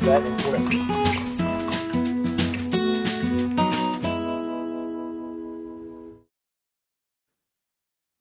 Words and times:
that? 0.00 0.22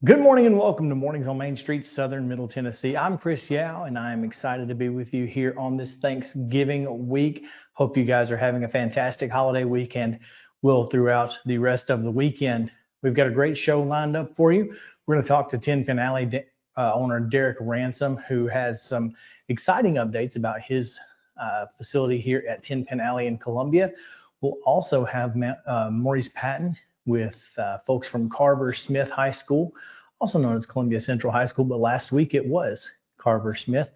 Good 0.03 0.19
morning 0.19 0.47
and 0.47 0.57
welcome 0.57 0.89
to 0.89 0.95
Mornings 0.95 1.27
on 1.27 1.37
Main 1.37 1.55
Street, 1.55 1.85
Southern 1.85 2.27
Middle 2.27 2.47
Tennessee. 2.47 2.97
I'm 2.97 3.17
Chris 3.17 3.49
Yao 3.49 3.83
and 3.83 3.97
I 3.97 4.11
am 4.13 4.23
excited 4.23 4.67
to 4.67 4.75
be 4.75 4.89
with 4.89 5.13
you 5.13 5.25
here 5.25 5.53
on 5.57 5.77
this 5.77 5.95
Thanksgiving 6.01 7.07
week. 7.07 7.43
Hope 7.73 7.95
you 7.95 8.03
guys 8.03 8.31
are 8.31 8.37
having 8.37 8.63
a 8.63 8.67
fantastic 8.67 9.29
holiday 9.29 9.63
weekend. 9.63 10.19
Will 10.63 10.89
throughout 10.89 11.31
the 11.45 11.57
rest 11.57 11.89
of 11.89 12.03
the 12.03 12.11
weekend. 12.11 12.71
We've 13.03 13.15
got 13.15 13.27
a 13.27 13.31
great 13.31 13.57
show 13.57 13.81
lined 13.81 14.17
up 14.17 14.35
for 14.35 14.51
you. 14.51 14.73
We're 15.05 15.15
going 15.15 15.23
to 15.23 15.27
talk 15.27 15.49
to 15.51 15.57
Ten 15.57 15.85
Pin 15.85 15.99
Alley 15.99 16.45
uh, 16.77 16.93
owner 16.93 17.19
Derek 17.19 17.57
Ransom, 17.59 18.17
who 18.27 18.47
has 18.47 18.81
some 18.83 19.13
exciting 19.49 19.95
updates 19.95 20.35
about 20.35 20.61
his 20.61 20.99
uh, 21.41 21.65
facility 21.77 22.21
here 22.21 22.43
at 22.47 22.63
Ten 22.63 22.85
Pin 22.85 22.99
Alley 22.99 23.27
in 23.27 23.37
Columbia. 23.37 23.91
We'll 24.41 24.57
also 24.65 25.03
have 25.05 25.35
uh, 25.67 25.89
Maurice 25.91 26.29
Patton 26.35 26.77
with 27.05 27.35
uh, 27.57 27.79
folks 27.85 28.07
from 28.09 28.29
Carver 28.29 28.73
Smith 28.73 29.09
High 29.09 29.31
School, 29.31 29.73
also 30.19 30.39
known 30.39 30.55
as 30.55 30.65
Columbia 30.65 31.01
Central 31.01 31.33
High 31.33 31.47
School, 31.47 31.65
but 31.65 31.79
last 31.79 32.11
week 32.11 32.33
it 32.33 32.45
was 32.45 32.87
Carver 33.19 33.55
Smith 33.55 33.87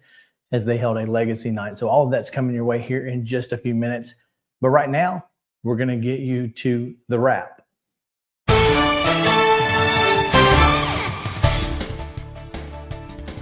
as 0.52 0.64
they 0.64 0.76
held 0.76 0.96
a 0.96 1.10
legacy 1.10 1.50
night. 1.50 1.78
So 1.78 1.88
all 1.88 2.04
of 2.04 2.10
that's 2.10 2.30
coming 2.30 2.54
your 2.54 2.64
way 2.64 2.80
here 2.80 3.08
in 3.08 3.26
just 3.26 3.52
a 3.52 3.58
few 3.58 3.74
minutes. 3.74 4.14
But 4.60 4.70
right 4.70 4.88
now, 4.88 5.24
we're 5.62 5.76
going 5.76 5.88
to 5.88 5.96
get 5.96 6.20
you 6.20 6.52
to 6.62 6.94
the 7.08 7.18
wrap. 7.18 7.62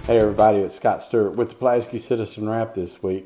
Hey 0.07 0.19
everybody, 0.19 0.59
it's 0.59 0.77
Scott 0.77 1.01
Stewart 1.09 1.35
with 1.35 1.49
the 1.49 1.55
Pulaski 1.55 1.99
Citizen 1.99 2.47
Wrap 2.47 2.75
this 2.75 2.93
week. 3.03 3.25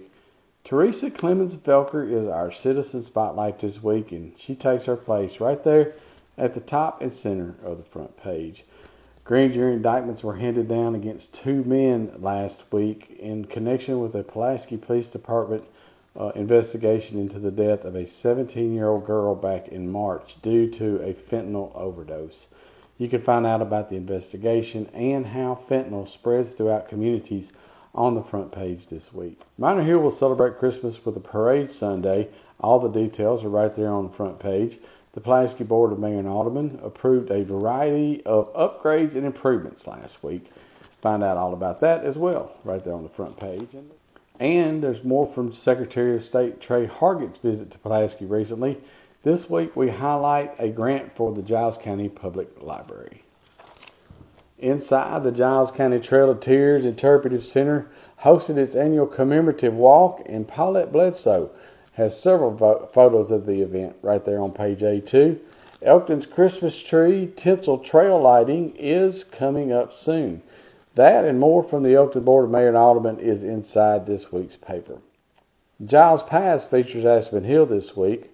Teresa 0.69 1.11
Clemens 1.11 1.56
Velker 1.56 2.12
is 2.12 2.27
our 2.27 2.52
Citizen 2.52 3.02
Spotlight 3.02 3.58
this 3.58 3.83
week, 3.83 4.12
and 4.12 4.34
she 4.36 4.55
takes 4.55 4.84
her 4.84 4.97
place 4.97 5.41
right 5.41 5.64
there 5.64 5.94
at 6.36 6.52
the 6.52 6.61
top 6.61 7.00
and 7.00 7.11
center 7.11 7.55
of 7.64 7.78
the 7.78 7.84
front 7.84 8.14
page. 8.19 8.66
Grand 9.24 9.55
jury 9.55 9.72
indictments 9.72 10.22
were 10.22 10.36
handed 10.36 10.69
down 10.69 10.94
against 10.94 11.33
two 11.42 11.64
men 11.64 12.12
last 12.19 12.64
week 12.70 13.16
in 13.19 13.46
connection 13.46 14.00
with 14.00 14.14
a 14.14 14.22
Pulaski 14.22 14.77
Police 14.77 15.06
Department 15.06 15.64
uh, 16.20 16.33
investigation 16.34 17.19
into 17.19 17.39
the 17.39 17.50
death 17.50 17.86
of 17.86 17.96
a 17.96 18.06
17 18.06 18.74
year 18.74 18.89
old 18.89 19.06
girl 19.06 19.34
back 19.34 19.69
in 19.69 19.91
March 19.91 20.36
due 20.42 20.70
to 20.72 20.96
a 20.96 21.14
fentanyl 21.30 21.74
overdose. 21.74 22.46
You 22.98 23.08
can 23.08 23.22
find 23.22 23.46
out 23.46 23.62
about 23.62 23.89
the 23.89 23.96
investigation 23.96 24.84
and 24.89 25.24
how 25.24 25.61
fentanyl 25.70 26.12
spreads 26.12 26.52
throughout 26.52 26.91
communities 26.91 27.52
on 27.94 28.14
the 28.14 28.22
front 28.25 28.53
page 28.53 28.86
this 28.91 29.12
week. 29.12 29.41
Minor 29.56 29.84
Hill 29.84 29.98
will 29.98 30.11
celebrate 30.11 30.58
Christmas 30.58 30.98
with 31.05 31.17
a 31.17 31.20
parade 31.20 31.70
Sunday. 31.70 32.28
All 32.61 32.80
the 32.80 32.89
details 32.89 33.45
are 33.45 33.48
right 33.48 33.75
there 33.75 33.92
on 33.92 34.08
the 34.08 34.17
front 34.17 34.39
page. 34.39 34.78
The 35.14 35.20
Pulaski 35.20 35.64
Board 35.64 35.92
of 35.92 35.98
Mayor 35.98 36.19
and 36.19 36.28
Aldermen 36.28 36.80
approved 36.83 37.30
a 37.30 37.45
variety 37.45 38.22
of 38.25 38.53
upgrades 38.55 39.17
and 39.17 39.25
improvements 39.25 39.86
last 39.86 40.22
week. 40.22 40.45
Find 41.03 41.22
out 41.22 41.36
all 41.36 41.55
about 41.55 41.80
that 41.80 42.05
as 42.05 42.17
well 42.17 42.52
right 42.64 42.85
there 42.85 42.95
on 42.95 43.02
the 43.02 43.08
front 43.11 43.39
page. 43.39 43.68
And 44.40 44.83
there's 44.83 45.02
more 45.02 45.33
from 45.34 45.52
Secretary 45.52 46.17
of 46.17 46.23
State 46.23 46.61
Tre 46.61 46.86
Hargett's 46.86 47.39
visit 47.39 47.70
to 47.73 47.79
Pulaski 47.79 48.27
recently. 48.27 48.79
This 49.24 49.51
week 49.51 49.74
we 49.74 49.90
highlight 49.90 50.52
a 50.61 50.68
grant 50.68 51.17
for 51.17 51.34
the 51.34 51.42
Giles 51.42 51.77
County 51.83 52.08
Public 52.08 52.48
Library. 52.61 53.24
Inside, 54.58 55.23
the 55.23 55.30
Giles 55.30 55.70
County 55.77 56.01
Trail 56.01 56.30
of 56.30 56.41
Tears 56.41 56.85
Interpretive 56.85 57.45
Center 57.45 57.86
hosted 58.24 58.57
its 58.57 58.74
annual 58.74 59.07
commemorative 59.07 59.74
walk, 59.74 60.20
and 60.27 60.48
Paulette 60.48 60.92
Bledsoe 60.92 61.51
has 61.92 62.20
several 62.20 62.89
photos 62.92 63.30
of 63.30 63.46
the 63.46 63.63
event 63.63 63.95
right 64.02 64.24
there 64.24 64.41
on 64.41 64.52
page 64.52 64.80
A2. 64.80 65.39
Elkton's 65.83 66.27
Christmas 66.27 66.83
tree 66.89 67.33
tinsel 67.36 67.79
trail 67.79 68.20
lighting 68.20 68.74
is 68.77 69.24
coming 69.39 69.73
up 69.73 69.92
soon. 69.92 70.42
That 70.96 71.25
and 71.25 71.39
more 71.39 71.63
from 71.63 71.85
the 71.85 71.95
Elkton 71.95 72.25
Board 72.25 72.46
of 72.46 72.51
Mayor 72.51 72.69
and 72.69 72.77
Aldermen 72.77 73.20
is 73.20 73.45
inside 73.45 74.07
this 74.07 74.33
week's 74.33 74.57
paper. 74.57 74.98
Giles 75.85 76.25
Pass 76.25 76.67
features 76.67 77.05
Aspen 77.05 77.45
Hill 77.45 77.67
this 77.67 77.96
week. 77.96 78.29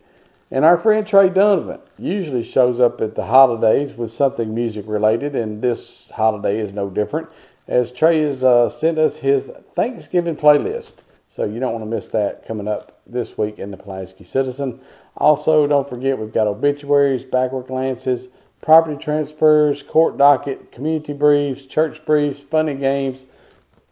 And 0.50 0.64
our 0.64 0.78
friend 0.78 1.06
Trey 1.06 1.30
Donovan 1.30 1.80
usually 1.98 2.44
shows 2.44 2.78
up 2.78 3.00
at 3.00 3.14
the 3.14 3.24
holidays 3.24 3.96
with 3.96 4.10
something 4.10 4.54
music 4.54 4.84
related, 4.86 5.34
and 5.34 5.62
this 5.62 6.10
holiday 6.14 6.58
is 6.60 6.72
no 6.72 6.90
different, 6.90 7.28
as 7.66 7.90
Trey 7.92 8.22
has 8.22 8.44
uh, 8.44 8.68
sent 8.70 8.98
us 8.98 9.18
his 9.18 9.48
Thanksgiving 9.74 10.36
playlist. 10.36 10.92
So 11.30 11.44
you 11.44 11.58
don't 11.58 11.72
want 11.72 11.84
to 11.84 11.90
miss 11.90 12.08
that 12.12 12.46
coming 12.46 12.68
up 12.68 13.00
this 13.06 13.32
week 13.36 13.58
in 13.58 13.70
the 13.70 13.76
Pulaski 13.76 14.24
Citizen. 14.24 14.80
Also, 15.16 15.66
don't 15.66 15.88
forget 15.88 16.18
we've 16.18 16.32
got 16.32 16.46
obituaries, 16.46 17.24
backward 17.24 17.66
glances, 17.66 18.28
property 18.62 19.02
transfers, 19.02 19.82
court 19.90 20.16
docket, 20.16 20.70
community 20.72 21.12
briefs, 21.12 21.66
church 21.66 22.00
briefs, 22.06 22.42
funny 22.50 22.74
games, 22.74 23.24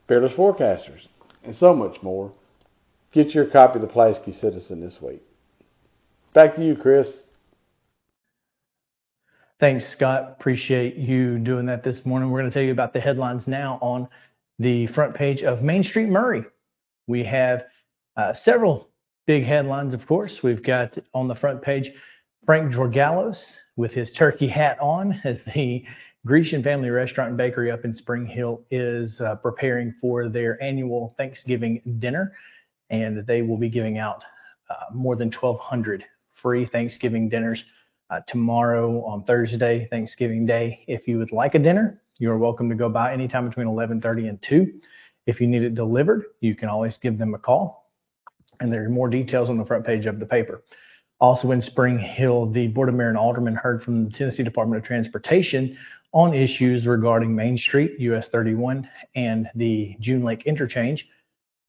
fearless 0.07 0.33
forecasters, 0.33 1.09
and 1.43 1.57
so 1.57 1.75
much 1.75 2.01
more. 2.03 2.31
Get 3.11 3.35
your 3.35 3.47
copy 3.47 3.77
of 3.77 3.83
the 3.83 3.89
Pulaski 3.89 4.33
Citizen 4.33 4.81
this 4.81 4.99
week. 5.03 5.23
Back 6.35 6.55
to 6.55 6.65
you, 6.65 6.77
Chris. 6.77 7.25
Thanks, 9.61 9.93
Scott. 9.93 10.35
Appreciate 10.41 10.97
you 10.97 11.39
doing 11.39 11.67
that 11.67 11.85
this 11.85 12.07
morning. 12.07 12.31
We're 12.31 12.41
going 12.41 12.51
to 12.51 12.55
tell 12.55 12.63
you 12.63 12.73
about 12.73 12.95
the 12.95 13.01
headlines 13.01 13.47
now 13.47 13.79
on 13.83 14.09
the 14.59 14.87
front 14.89 15.15
page 15.15 15.43
of 15.43 15.61
Main 15.61 15.83
Street 15.83 16.09
Maury. 16.09 16.45
We 17.07 17.23
have 17.25 17.65
uh, 18.17 18.33
several 18.33 18.89
big 19.27 19.45
headlines, 19.45 19.93
of 19.93 20.07
course. 20.07 20.39
We've 20.43 20.63
got 20.63 20.97
on 21.13 21.29
the 21.29 21.35
front 21.35 21.61
page 21.61 21.93
Frank 22.47 22.73
Georgalos 22.73 23.57
with 23.77 23.93
his 23.93 24.11
turkey 24.13 24.49
hat 24.49 24.79
on 24.81 25.21
as 25.25 25.43
the 25.55 25.85
Grecian 26.25 26.63
Family 26.63 26.89
Restaurant 26.89 27.29
and 27.29 27.37
Bakery 27.37 27.71
up 27.71 27.85
in 27.85 27.95
Spring 27.95 28.25
Hill 28.25 28.63
is 28.71 29.21
uh, 29.21 29.35
preparing 29.35 29.95
for 30.01 30.31
their 30.31 30.61
annual 30.63 31.15
Thanksgiving 31.19 31.83
dinner, 31.99 32.33
and 32.89 33.27
they 33.27 33.43
will 33.43 33.59
be 33.59 33.69
giving 33.69 33.99
out 33.99 34.25
uh, 34.71 34.95
more 34.95 35.15
than 35.15 35.31
1,200 35.31 36.07
free 36.43 36.67
Thanksgiving 36.67 37.29
dinners 37.29 37.63
uh, 38.11 38.21
tomorrow 38.27 39.03
on 39.05 39.25
Thursday, 39.25 39.87
Thanksgiving 39.91 40.45
Day. 40.45 40.85
If 40.89 41.09
you 41.09 41.19
would 41.19 41.33
like 41.33 41.55
a 41.55 41.59
dinner, 41.59 42.03
you 42.19 42.31
are 42.31 42.37
welcome 42.37 42.69
to 42.69 42.75
go 42.75 42.89
by 42.89 43.13
anytime 43.13 43.49
between 43.49 43.69
11:30 43.69 44.29
and 44.29 44.43
2. 44.43 44.81
If 45.27 45.41
you 45.41 45.47
need 45.47 45.63
it 45.63 45.75
delivered, 45.75 46.25
you 46.41 46.55
can 46.55 46.69
always 46.69 46.99
give 46.99 47.17
them 47.17 47.35
a 47.35 47.39
call. 47.39 47.91
And 48.61 48.73
there 48.73 48.85
are 48.85 48.89
more 48.91 49.09
details 49.09 49.49
on 49.49 49.57
the 49.57 49.65
front 49.65 49.87
page 49.87 50.07
of 50.07 50.19
the 50.19 50.27
paper. 50.27 50.63
Also 51.21 51.53
in 51.53 51.63
Spring 51.63 51.99
Hill, 51.99 52.51
the 52.51 52.67
Board 52.67 52.89
of 52.89 52.97
Mayor 52.97 53.09
and 53.09 53.17
Aldermen 53.17 53.55
heard 53.55 53.83
from 53.83 54.05
the 54.05 54.11
Tennessee 54.11 54.43
Department 54.43 54.83
of 54.83 54.85
Transportation 54.85 55.79
on 56.13 56.35
issues 56.35 56.87
regarding 56.87 57.35
Main 57.35 57.57
Street, 57.57 57.93
US 57.99 58.29
31, 58.29 58.89
and 59.15 59.49
the 59.55 59.97
June 60.01 60.25
Lake 60.25 60.43
interchange. 60.45 61.07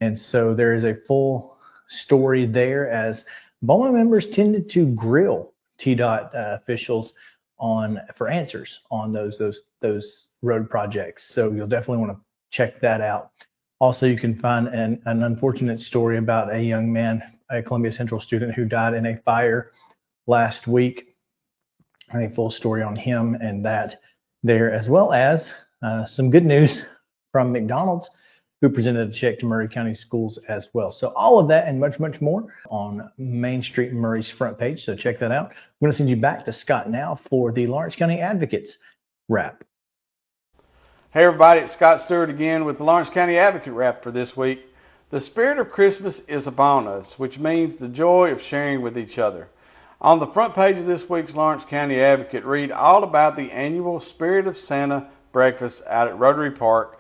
And 0.02 0.20
so 0.20 0.54
there 0.54 0.74
is 0.74 0.84
a 0.84 0.96
full 1.08 1.58
story 1.88 2.46
there 2.46 2.90
as 2.90 3.24
BOMA 3.64 3.94
members 3.94 4.28
tended 4.34 4.70
to 4.72 4.94
grill 4.94 5.54
TDOT 5.80 6.36
uh, 6.36 6.58
officials 6.62 7.14
on 7.60 8.00
for 8.18 8.30
answers 8.30 8.80
on 8.92 9.12
those 9.12 9.38
those 9.38 9.62
those 9.82 10.28
road 10.42 10.70
projects. 10.70 11.34
So 11.34 11.52
you'll 11.52 11.68
definitely 11.68 12.06
want 12.06 12.12
to 12.12 12.20
check 12.52 12.82
that 12.82 13.02
out. 13.02 13.32
Also, 13.80 14.06
you 14.06 14.18
can 14.18 14.40
find 14.40 14.68
an, 14.68 15.02
an 15.06 15.24
unfortunate 15.24 15.80
story 15.80 16.18
about 16.18 16.54
a 16.54 16.62
young 16.62 16.92
man, 16.92 17.22
a 17.50 17.62
Columbia 17.62 17.92
Central 17.92 18.22
student 18.22 18.54
who 18.54 18.66
died 18.66 18.94
in 18.94 19.06
a 19.06 19.18
fire 19.24 19.72
last 20.28 20.68
week. 20.68 21.16
A 22.14 22.30
full 22.36 22.52
story 22.52 22.84
on 22.84 22.96
him 22.96 23.36
and 23.42 23.66
that 23.66 23.96
there, 24.44 24.72
as 24.72 24.88
well 24.88 25.14
as 25.14 25.52
uh, 25.82 26.06
some 26.06 26.30
good 26.30 26.46
news 26.46 26.84
from 27.32 27.52
McDonald's 27.52 28.10
who 28.64 28.70
presented 28.70 29.10
a 29.10 29.12
check 29.12 29.38
to 29.38 29.46
Maury 29.46 29.68
County 29.68 29.94
Schools 29.94 30.40
as 30.48 30.70
well. 30.74 30.90
So 30.90 31.12
all 31.18 31.38
of 31.38 31.50
that 31.50 31.68
and 31.68 31.78
much, 31.78 32.00
much 32.00 32.22
more 32.22 32.46
on 32.70 33.12
Main 33.18 33.62
Street 33.62 33.92
Maury's 33.92 34.34
front 34.38 34.58
page. 34.58 34.80
So 34.86 34.96
check 34.96 35.20
that 35.20 35.34
out. 35.34 35.48
I'm 35.48 35.56
going 35.82 35.92
to 35.92 35.98
send 35.98 36.10
you 36.10 36.16
back 36.16 36.46
to 36.46 36.54
Scott 36.54 36.90
now 36.90 37.20
for 37.30 37.52
the 37.52 37.68
Lawrence 37.68 37.98
County 37.98 38.22
Advocates 38.22 38.78
wrap. 39.28 39.66
Hey 41.12 41.26
everybody, 41.26 41.60
it's 41.60 41.74
Scott 41.74 42.06
Stewart 42.06 42.30
again 42.30 42.64
with 42.64 42.78
the 42.78 42.86
Lawrence 42.86 43.10
County 43.14 43.38
Advocate 43.38 43.74
wrap 43.74 44.02
for 44.02 44.12
this 44.12 44.32
week. 44.38 44.60
The 45.12 45.20
spirit 45.20 45.60
of 45.60 45.70
Christmas 45.70 46.22
is 46.30 46.48
upon 46.48 46.88
us, 46.88 47.16
which 47.18 47.38
means 47.38 47.78
the 47.78 47.90
joy 47.90 48.30
of 48.30 48.40
sharing 48.50 48.82
with 48.82 48.98
each 48.98 49.18
other. 49.18 49.50
On 50.00 50.22
the 50.22 50.32
front 50.34 50.56
page 50.56 50.78
of 50.78 50.86
this 50.86 51.04
week's 51.10 51.36
Lawrence 51.36 51.64
County 51.70 52.00
Advocate, 52.00 52.46
read 52.46 52.72
all 52.72 53.04
about 53.04 53.36
the 53.36 53.52
annual 53.52 54.00
Spirit 54.00 54.48
of 54.48 54.56
Santa 54.56 55.10
breakfast 55.34 55.82
out 55.90 56.08
at 56.08 56.18
Rotary 56.18 56.52
Park 56.52 56.98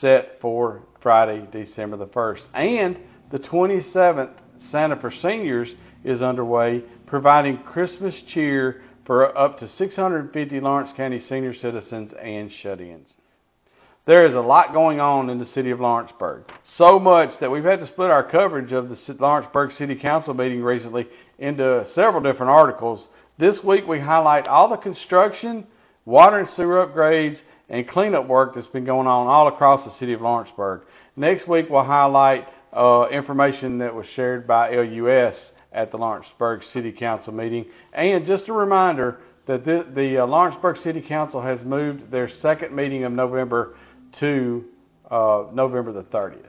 set 0.00 0.40
for 0.40 0.82
Friday, 1.06 1.46
December 1.52 1.96
the 1.96 2.08
1st. 2.08 2.40
And 2.52 2.98
the 3.30 3.38
27th 3.38 4.32
Santa 4.58 4.96
for 4.96 5.12
Seniors 5.12 5.72
is 6.02 6.20
underway, 6.20 6.82
providing 7.06 7.58
Christmas 7.58 8.20
cheer 8.26 8.82
for 9.04 9.38
up 9.38 9.56
to 9.58 9.68
650 9.68 10.58
Lawrence 10.58 10.90
County 10.96 11.20
senior 11.20 11.54
citizens 11.54 12.12
and 12.20 12.50
shut 12.50 12.80
ins. 12.80 13.14
There 14.06 14.26
is 14.26 14.34
a 14.34 14.40
lot 14.40 14.72
going 14.72 14.98
on 14.98 15.30
in 15.30 15.38
the 15.38 15.46
city 15.46 15.70
of 15.70 15.78
Lawrenceburg. 15.78 16.42
So 16.64 16.98
much 16.98 17.38
that 17.38 17.52
we've 17.52 17.62
had 17.62 17.78
to 17.78 17.86
split 17.86 18.10
our 18.10 18.28
coverage 18.28 18.72
of 18.72 18.88
the 18.88 19.16
Lawrenceburg 19.20 19.70
City 19.70 19.94
Council 19.94 20.34
meeting 20.34 20.60
recently 20.60 21.06
into 21.38 21.86
several 21.86 22.20
different 22.20 22.50
articles. 22.50 23.06
This 23.38 23.62
week 23.62 23.86
we 23.86 24.00
highlight 24.00 24.48
all 24.48 24.68
the 24.68 24.76
construction, 24.76 25.68
water 26.04 26.38
and 26.38 26.48
sewer 26.48 26.84
upgrades, 26.84 27.42
and 27.68 27.88
cleanup 27.88 28.26
work 28.26 28.54
that's 28.54 28.66
been 28.68 28.84
going 28.84 29.06
on 29.06 29.26
all 29.26 29.48
across 29.48 29.84
the 29.84 29.90
city 29.92 30.12
of 30.12 30.20
Lawrenceburg. 30.20 30.82
Next 31.16 31.48
week 31.48 31.66
we'll 31.68 31.84
highlight 31.84 32.46
uh, 32.72 33.08
information 33.10 33.78
that 33.78 33.94
was 33.94 34.06
shared 34.06 34.46
by 34.46 34.70
LUS 34.70 35.52
at 35.72 35.90
the 35.90 35.98
Lawrenceburg 35.98 36.62
City 36.62 36.92
Council 36.92 37.32
meeting. 37.32 37.66
And 37.92 38.24
just 38.26 38.48
a 38.48 38.52
reminder 38.52 39.18
that 39.46 39.64
the, 39.64 39.86
the 39.94 40.18
uh, 40.18 40.26
Lawrenceburg 40.26 40.76
City 40.78 41.00
Council 41.00 41.40
has 41.42 41.64
moved 41.64 42.10
their 42.10 42.28
second 42.28 42.74
meeting 42.74 43.04
of 43.04 43.12
November 43.12 43.76
to 44.20 44.64
uh, 45.10 45.44
November 45.52 45.92
the 45.92 46.02
30th. 46.04 46.42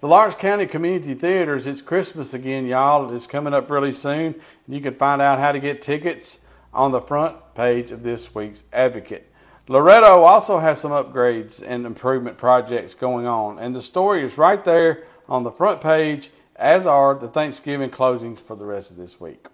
The 0.00 0.08
Lawrence 0.08 0.36
County 0.40 0.66
Community 0.66 1.14
Theaters, 1.14 1.66
it's 1.66 1.80
Christmas 1.80 2.34
again, 2.34 2.66
y'all. 2.66 3.10
It 3.10 3.16
is 3.16 3.26
coming 3.26 3.54
up 3.54 3.70
really 3.70 3.94
soon. 3.94 4.34
You 4.68 4.80
can 4.80 4.96
find 4.96 5.22
out 5.22 5.38
how 5.38 5.52
to 5.52 5.60
get 5.60 5.82
tickets 5.82 6.38
on 6.72 6.92
the 6.92 7.00
front 7.02 7.36
page 7.54 7.90
of 7.90 8.02
this 8.02 8.28
week's 8.34 8.62
Advocate. 8.72 9.26
Loretto 9.68 10.22
also 10.22 10.60
has 10.60 10.80
some 10.80 10.92
upgrades 10.92 11.60
and 11.66 11.86
improvement 11.86 12.38
projects 12.38 12.94
going 12.94 13.26
on, 13.26 13.58
and 13.58 13.74
the 13.74 13.82
story 13.82 14.24
is 14.24 14.38
right 14.38 14.64
there 14.64 15.04
on 15.28 15.42
the 15.42 15.50
front 15.52 15.82
page, 15.82 16.30
as 16.54 16.86
are 16.86 17.18
the 17.18 17.28
Thanksgiving 17.28 17.90
closings 17.90 18.38
for 18.46 18.54
the 18.54 18.64
rest 18.64 18.92
of 18.92 18.96
this 18.96 19.16
week. 19.18 19.44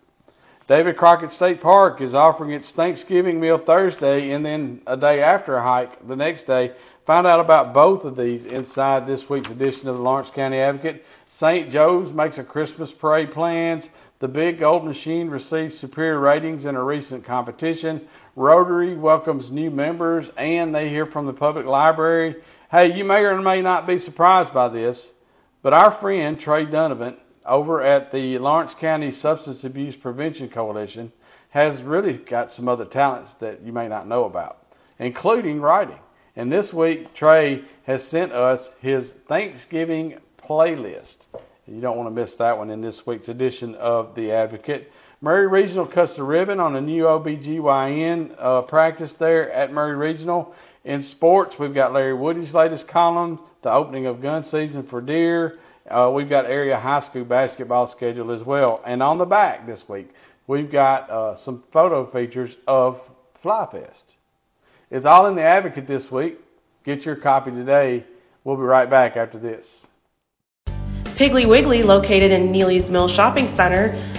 David 0.69 0.97
Crockett 0.97 1.33
State 1.33 1.61
Park 1.63 2.01
is 2.01 2.15
offering 2.15 2.53
its 2.53 2.71
Thanksgiving 2.73 3.41
meal 3.41 3.59
Thursday 3.65 4.31
and 4.31 4.45
then 4.45 4.83
a 4.87 4.97
day 4.97 5.21
after 5.23 5.57
a 5.57 5.63
hike 5.63 6.07
the 6.07 6.15
next 6.15 6.47
day. 6.47 6.73
Find 7.07 7.27
out 7.27 7.41
about 7.41 7.75
both 7.75 8.05
of 8.05 8.17
these 8.17 8.45
inside 8.47 9.07
this 9.07 9.25
week's 9.29 9.51
edition 9.51 9.89
of 9.89 9.97
the 9.97 10.03
Lawrence 10.03 10.31
County 10.35 10.59
Advocate. 10.59 11.03
St. 11.39 11.71
Joe's 11.71 12.13
makes 12.13 12.39
a 12.39 12.45
Christmas 12.45 12.93
parade 12.93 13.33
plans. 13.33 13.89
The 14.21 14.29
Big 14.29 14.61
Gold 14.61 14.85
Machine 14.85 15.29
received 15.29 15.75
superior 15.75 16.21
ratings 16.21 16.65
in 16.65 16.77
a 16.77 16.85
recent 16.85 17.27
competition. 17.27 18.09
Rotary 18.35 18.97
welcomes 18.97 19.51
new 19.51 19.71
members 19.71 20.29
and 20.39 20.75
they 20.75 20.89
hear 20.89 21.07
from 21.07 21.27
the 21.27 21.35
public 21.35 21.67
library. 21.67 22.37
Hey, 22.71 22.95
you 22.95 23.05
may 23.05 23.21
or 23.21 23.41
may 23.43 23.61
not 23.61 23.87
be 23.87 23.99
surprised 23.99 24.55
by 24.55 24.69
this, 24.71 25.11
but 25.63 25.75
our 25.75 26.01
friend 26.01 26.41
Trey 26.41 26.65
Donovan 26.65 27.19
over 27.45 27.83
at 27.83 28.11
the 28.11 28.39
Lawrence 28.39 28.75
County 28.81 29.13
Substance 29.13 29.65
Abuse 29.65 29.97
Prevention 29.97 30.49
Coalition 30.49 31.13
has 31.51 31.83
really 31.83 32.17
got 32.17 32.53
some 32.53 32.69
other 32.69 32.87
talents 32.87 33.31
that 33.41 33.61
you 33.61 33.73
may 33.73 33.87
not 33.87 34.09
know 34.09 34.25
about, 34.25 34.67
including 34.99 35.61
writing. 35.61 35.99
And 36.35 36.51
this 36.51 36.73
week, 36.73 37.15
Trey 37.15 37.63
has 37.87 38.03
sent 38.05 38.33
us 38.33 38.67
his 38.81 39.13
Thanksgiving 39.29 40.19
playlist. 40.43 41.27
You 41.67 41.83
don't 41.83 41.99
want 41.99 42.09
to 42.09 42.21
miss 42.21 42.35
that 42.37 42.57
one 42.57 42.71
in 42.71 42.81
this 42.81 43.03
week's 43.07 43.29
edition 43.29 43.75
of 43.75 44.15
The 44.15 44.33
Advocate. 44.33 44.89
Maury 45.23 45.47
Regional 45.47 45.87
cuts 45.87 46.17
the 46.17 46.25
ribbon 46.25 46.59
on 46.59 46.75
a 46.75 46.81
new 46.81 47.05
OBGYN 47.05 48.35
uh, 48.41 48.63
practice 48.63 49.15
there 49.21 49.53
at 49.53 49.73
Maury 49.73 49.95
Regional. 49.95 50.53
In 50.85 51.01
sports, 51.01 51.55
we've 51.61 51.73
got 51.73 51.93
Larry 51.93 52.13
Woody's 52.13 52.53
latest 52.53 52.89
column, 52.89 53.41
the 53.63 53.73
opening 53.73 54.07
of 54.07 54.21
gun 54.21 54.43
season 54.43 54.85
for 54.91 55.01
deer, 55.01 55.61
uh, 55.89 56.11
we've 56.13 56.29
got 56.29 56.47
area 56.47 56.77
high 56.77 57.03
school 57.03 57.25
basketball 57.25 57.87
schedule 57.97 58.33
as 58.33 58.45
well. 58.45 58.83
And 58.85 59.01
on 59.01 59.19
the 59.19 59.25
back 59.25 59.65
this 59.65 59.85
week, 59.89 60.09
we've 60.49 60.71
got 60.71 61.09
uh, 61.09 61.37
some 61.45 61.63
photo 61.73 62.11
features 62.11 62.57
of 62.67 63.01
FlyFest. 63.45 64.03
It's 64.91 65.07
all 65.07 65.27
in 65.29 65.37
the 65.37 65.43
Advocate 65.43 65.87
this 65.87 66.09
week. 66.11 66.39
Get 66.85 67.03
your 67.03 67.15
copy 67.15 67.53
today. 67.53 68.05
We'll 68.43 68.57
be 68.57 68.63
right 68.63 68.91
back 68.91 69.17
after 69.17 69.39
this. 69.39 69.87
Piggly 70.67 71.49
Wiggly, 71.49 71.85
located 71.85 72.33
in 72.33 72.51
Neely's 72.51 72.91
Mill 72.91 73.09
Shopping 73.09 73.55
Center, 73.57 74.19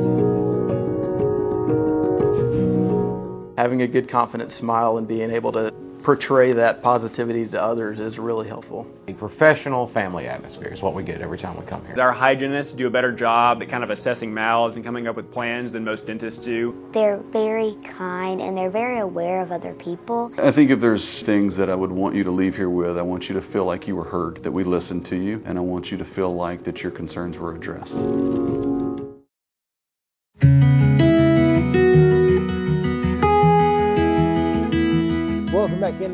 Having 3.71 3.83
a 3.83 3.87
good 3.87 4.09
confident 4.09 4.51
smile 4.51 4.97
and 4.97 5.07
being 5.07 5.31
able 5.31 5.53
to 5.53 5.71
portray 6.03 6.51
that 6.51 6.81
positivity 6.83 7.47
to 7.47 7.57
others 7.57 8.01
is 8.01 8.17
really 8.17 8.45
helpful. 8.45 8.85
A 9.07 9.13
professional 9.13 9.89
family 9.93 10.27
atmosphere 10.27 10.73
is 10.73 10.81
what 10.81 10.93
we 10.93 11.05
get 11.05 11.21
every 11.21 11.37
time 11.37 11.57
we 11.57 11.65
come 11.65 11.85
here. 11.85 11.95
Our 11.97 12.11
hygienists 12.11 12.73
do 12.73 12.87
a 12.87 12.89
better 12.89 13.13
job 13.13 13.61
at 13.61 13.69
kind 13.69 13.85
of 13.85 13.89
assessing 13.89 14.33
mouths 14.33 14.75
and 14.75 14.83
coming 14.83 15.07
up 15.07 15.15
with 15.15 15.31
plans 15.31 15.71
than 15.71 15.85
most 15.85 16.05
dentists 16.05 16.43
do. 16.43 16.85
They're 16.93 17.21
very 17.31 17.77
kind 17.97 18.41
and 18.41 18.57
they're 18.57 18.69
very 18.69 18.99
aware 18.99 19.41
of 19.41 19.53
other 19.53 19.73
people. 19.75 20.33
I 20.37 20.51
think 20.51 20.69
if 20.69 20.81
there's 20.81 21.23
things 21.25 21.55
that 21.55 21.69
I 21.69 21.75
would 21.75 21.93
want 21.93 22.13
you 22.13 22.25
to 22.25 22.31
leave 22.31 22.55
here 22.55 22.69
with, 22.69 22.97
I 22.97 23.01
want 23.03 23.29
you 23.29 23.35
to 23.39 23.51
feel 23.53 23.63
like 23.63 23.87
you 23.87 23.95
were 23.95 24.03
heard, 24.03 24.43
that 24.43 24.51
we 24.51 24.65
listened 24.65 25.05
to 25.05 25.15
you, 25.15 25.41
and 25.45 25.57
I 25.57 25.61
want 25.61 25.85
you 25.85 25.97
to 25.97 26.05
feel 26.13 26.35
like 26.35 26.65
that 26.65 26.79
your 26.79 26.91
concerns 26.91 27.37
were 27.37 27.55
addressed. 27.55 28.80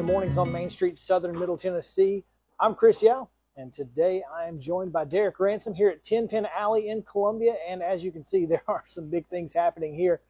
Mornings 0.08 0.38
on 0.38 0.50
Main 0.54 0.70
Street, 0.70 0.98
Southern 0.98 1.38
Middle 1.38 1.58
Tennessee. 1.58 2.24
I'm 2.62 2.76
Chris 2.76 3.04
Yao, 3.04 3.28
and 3.58 3.74
today 3.74 4.24
I 4.34 4.46
am 4.46 4.58
joined 4.58 4.94
by 4.94 5.04
Derek 5.04 5.38
Ransom 5.38 5.74
here 5.74 5.90
at 5.90 6.02
Ten 6.06 6.30
Pin 6.30 6.48
Alley 6.58 6.88
in 6.88 7.04
Columbia. 7.04 7.56
And 7.70 7.84
as 7.84 8.06
you 8.06 8.14
can 8.14 8.24
see, 8.24 8.46
there 8.50 8.64
are 8.70 8.86
some 8.88 9.10
big 9.10 9.28
things 9.28 9.52
happening 9.54 9.94
here 9.94 10.22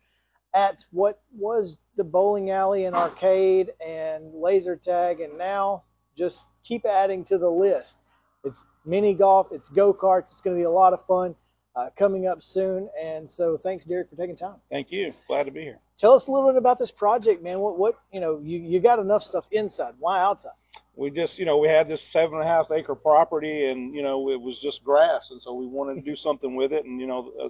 at 0.55 0.83
what 0.89 1.21
was 1.37 1.77
the 1.95 2.03
bowling 2.03 2.49
alley 2.49 2.85
and 2.85 2.95
arcade 2.95 3.71
and 3.79 4.33
laser 4.33 4.75
tag, 4.75 5.19
and 5.19 5.37
now 5.37 5.83
just 6.17 6.47
keep 6.63 6.83
adding 6.83 7.23
to 7.25 7.37
the 7.37 7.47
list. 7.47 7.97
It's 8.45 8.63
mini 8.83 9.13
golf, 9.13 9.49
it's 9.51 9.69
go 9.69 9.93
karts, 9.93 10.31
it's 10.31 10.41
going 10.41 10.55
to 10.55 10.59
be 10.59 10.65
a 10.65 10.71
lot 10.71 10.93
of 10.93 11.05
fun 11.05 11.35
uh, 11.75 11.91
coming 11.95 12.25
up 12.25 12.41
soon. 12.41 12.89
And 12.99 13.29
so 13.29 13.59
thanks, 13.61 13.85
Derek, 13.85 14.09
for 14.09 14.15
taking 14.15 14.37
time. 14.37 14.55
Thank 14.71 14.91
you. 14.91 15.13
Glad 15.27 15.43
to 15.43 15.51
be 15.51 15.61
here. 15.61 15.79
Tell 15.97 16.13
us 16.13 16.27
a 16.27 16.31
little 16.31 16.49
bit 16.49 16.57
about 16.57 16.77
this 16.77 16.91
project, 16.91 17.43
man. 17.43 17.59
What, 17.59 17.77
what 17.77 17.95
you 18.11 18.19
know, 18.19 18.39
you, 18.43 18.59
you 18.59 18.79
got 18.79 18.99
enough 18.99 19.23
stuff 19.23 19.45
inside. 19.51 19.95
Why 19.99 20.21
outside? 20.21 20.51
We 20.95 21.11
just, 21.11 21.37
you 21.37 21.45
know, 21.45 21.57
we 21.57 21.67
had 21.67 21.87
this 21.87 22.05
seven 22.11 22.35
and 22.35 22.43
a 22.43 22.47
half 22.47 22.71
acre 22.71 22.95
property, 22.95 23.65
and 23.65 23.93
you 23.93 24.03
know, 24.03 24.29
it 24.29 24.39
was 24.39 24.59
just 24.59 24.83
grass, 24.83 25.29
and 25.31 25.41
so 25.41 25.53
we 25.53 25.65
wanted 25.65 25.95
to 25.95 26.01
do 26.01 26.15
something 26.27 26.55
with 26.55 26.71
it. 26.71 26.85
And 26.85 26.99
you 27.01 27.07
know, 27.07 27.31
uh, 27.43 27.49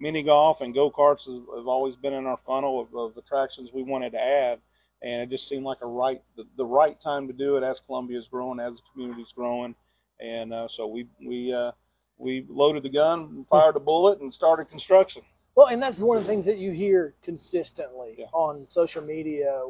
mini 0.00 0.22
golf 0.22 0.60
and 0.60 0.74
go 0.74 0.90
karts 0.90 1.26
have, 1.26 1.56
have 1.56 1.68
always 1.68 1.94
been 1.96 2.12
in 2.12 2.26
our 2.26 2.38
funnel 2.46 2.80
of, 2.80 2.94
of 2.96 3.16
attractions 3.16 3.70
we 3.72 3.82
wanted 3.82 4.10
to 4.12 4.20
add, 4.20 4.58
and 5.02 5.22
it 5.22 5.30
just 5.30 5.48
seemed 5.48 5.64
like 5.64 5.78
a 5.82 5.86
right, 5.86 6.22
the, 6.36 6.44
the 6.56 6.64
right 6.64 7.00
time 7.00 7.28
to 7.28 7.32
do 7.32 7.56
it 7.56 7.62
as 7.62 7.80
Columbia's 7.86 8.26
growing, 8.28 8.58
as 8.58 8.72
the 8.74 8.80
community's 8.92 9.32
growing, 9.36 9.74
and 10.20 10.52
uh, 10.52 10.66
so 10.68 10.88
we 10.88 11.06
we 11.24 11.52
uh, 11.54 11.70
we 12.18 12.44
loaded 12.48 12.82
the 12.82 12.90
gun, 12.90 13.46
fired 13.48 13.76
a 13.76 13.80
bullet, 13.80 14.20
and 14.20 14.34
started 14.34 14.68
construction. 14.68 15.22
Well, 15.56 15.68
and 15.68 15.80
that's 15.80 16.00
one 16.00 16.16
of 16.16 16.24
the 16.24 16.28
things 16.28 16.46
that 16.46 16.58
you 16.58 16.72
hear 16.72 17.14
consistently 17.22 18.16
Yeah. 18.18 18.26
on 18.32 18.66
social 18.68 19.02
media. 19.02 19.62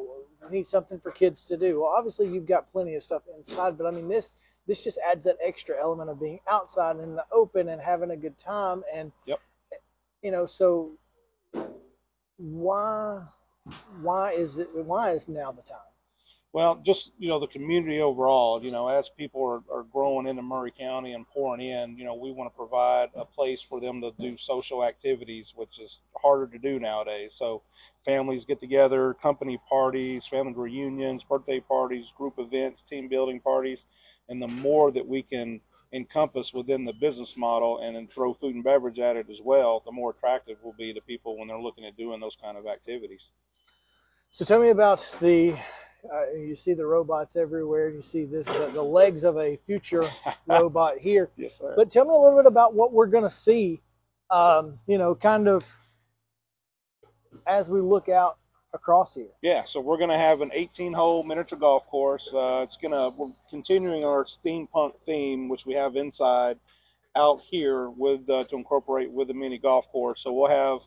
We 0.49 0.57
need 0.57 0.65
something 0.65 0.99
for 0.99 1.11
kids 1.11 1.45
to 1.47 1.57
do. 1.57 1.81
Well, 1.81 1.91
obviously 1.95 2.27
you've 2.27 2.47
got 2.47 2.71
plenty 2.71 2.95
of 2.95 3.03
stuff 3.03 3.23
inside, 3.37 3.77
but 3.77 3.85
I 3.85 3.91
mean 3.91 4.07
this 4.07 4.33
this 4.67 4.83
just 4.83 4.97
adds 4.97 5.23
that 5.25 5.37
extra 5.43 5.79
element 5.79 6.09
of 6.09 6.19
being 6.19 6.39
outside 6.47 6.95
and 6.95 7.03
in 7.03 7.15
the 7.15 7.25
open 7.31 7.69
and 7.69 7.79
having 7.79 8.09
a 8.11 8.17
good 8.17 8.37
time. 8.37 8.83
And 8.91 9.11
Yep. 9.25 9.39
you 10.23 10.31
know, 10.31 10.47
so 10.47 10.97
why 12.37 13.27
why 14.01 14.33
is 14.33 14.57
it 14.57 14.73
why 14.73 15.11
is 15.11 15.27
now 15.27 15.51
the 15.51 15.61
time? 15.61 15.94
Well, 16.55 16.81
just 16.85 17.11
you 17.19 17.27
know, 17.27 17.41
the 17.41 17.47
community 17.47 17.99
overall. 17.99 18.63
You 18.63 18.71
know, 18.71 18.87
as 18.87 19.09
people 19.17 19.43
are, 19.43 19.77
are 19.77 19.83
growing 19.83 20.25
into 20.25 20.41
Maury 20.41 20.71
County 20.71 21.11
and 21.11 21.27
pouring 21.27 21.59
in, 21.59 21.97
you 21.97 22.05
know, 22.05 22.15
we 22.15 22.31
want 22.31 22.49
to 22.49 22.55
provide 22.55 23.09
a 23.13 23.25
place 23.25 23.61
for 23.67 23.81
them 23.81 23.99
to 23.99 24.11
do 24.21 24.37
social 24.39 24.85
activities, 24.85 25.51
which 25.53 25.77
is 25.83 25.97
harder 26.15 26.47
to 26.47 26.57
do 26.57 26.79
nowadays. 26.79 27.33
So, 27.37 27.61
families 28.05 28.45
get 28.45 28.61
together, 28.61 29.13
company 29.21 29.59
parties, 29.67 30.23
family 30.31 30.53
reunions, 30.53 31.23
birthday 31.27 31.59
parties, 31.59 32.05
group 32.17 32.35
events, 32.37 32.83
team 32.89 33.09
building 33.09 33.41
parties, 33.41 33.79
and 34.29 34.41
the 34.41 34.47
more 34.47 34.93
that 34.93 35.05
we 35.05 35.23
can 35.23 35.59
encompass 35.91 36.53
within 36.53 36.85
the 36.85 36.93
business 36.93 37.33
model 37.35 37.79
and 37.79 37.97
then 37.97 38.07
throw 38.15 38.33
food 38.33 38.55
and 38.55 38.63
beverage 38.63 38.99
at 38.99 39.17
it 39.17 39.27
as 39.29 39.39
well, 39.43 39.83
the 39.85 39.91
more 39.91 40.11
attractive 40.11 40.55
will 40.63 40.75
be 40.79 40.93
to 40.93 41.01
people 41.01 41.37
when 41.37 41.49
they're 41.49 41.59
looking 41.59 41.83
at 41.83 41.97
doing 41.97 42.21
those 42.21 42.37
kind 42.41 42.57
of 42.57 42.65
activities. 42.65 43.19
So 44.31 44.45
tell 44.45 44.61
me 44.61 44.69
about 44.69 45.05
the 45.19 45.57
Uh, 46.13 46.31
you 46.31 46.55
see 46.55 46.73
the 46.73 46.85
robots 46.85 47.35
everywhere. 47.35 47.89
You 47.89 48.01
see 48.01 48.25
this 48.25 48.45
the, 48.45 48.71
the 48.73 48.81
legs 48.81 49.23
of 49.23 49.37
a 49.37 49.57
future 49.65 50.03
robot 50.47 50.97
here. 50.97 51.29
Yes, 51.37 51.53
sir. 51.59 51.73
But 51.75 51.91
tell 51.91 52.05
me 52.05 52.11
a 52.11 52.17
little 52.17 52.37
bit 52.37 52.45
about 52.45 52.73
what 52.73 52.93
we're 52.93 53.07
going 53.07 53.23
to 53.23 53.35
see. 53.35 53.81
Um, 54.29 54.79
you 54.87 54.97
know, 54.97 55.13
kind 55.15 55.47
of 55.47 55.63
as 57.47 57.69
we 57.69 57.79
look 57.79 58.09
out 58.09 58.37
across 58.73 59.13
here. 59.13 59.29
Yeah, 59.41 59.63
so 59.65 59.79
we're 59.79 59.97
going 59.97 60.09
to 60.09 60.17
have 60.17 60.41
an 60.41 60.51
18-hole 60.55 61.23
miniature 61.23 61.57
golf 61.57 61.85
course. 61.87 62.27
Uh, 62.33 62.61
it's 62.63 62.77
going 62.81 62.91
to 62.91 63.15
we're 63.17 63.31
continuing 63.49 64.03
our 64.03 64.25
steampunk 64.25 64.93
theme, 65.05 65.47
which 65.49 65.61
we 65.65 65.73
have 65.73 65.95
inside, 65.95 66.57
out 67.15 67.39
here 67.49 67.89
with 67.89 68.29
uh, 68.29 68.43
to 68.49 68.55
incorporate 68.55 69.11
with 69.11 69.29
the 69.29 69.33
mini 69.33 69.57
golf 69.57 69.85
course. 69.91 70.19
So 70.23 70.33
we'll 70.33 70.49
have 70.49 70.79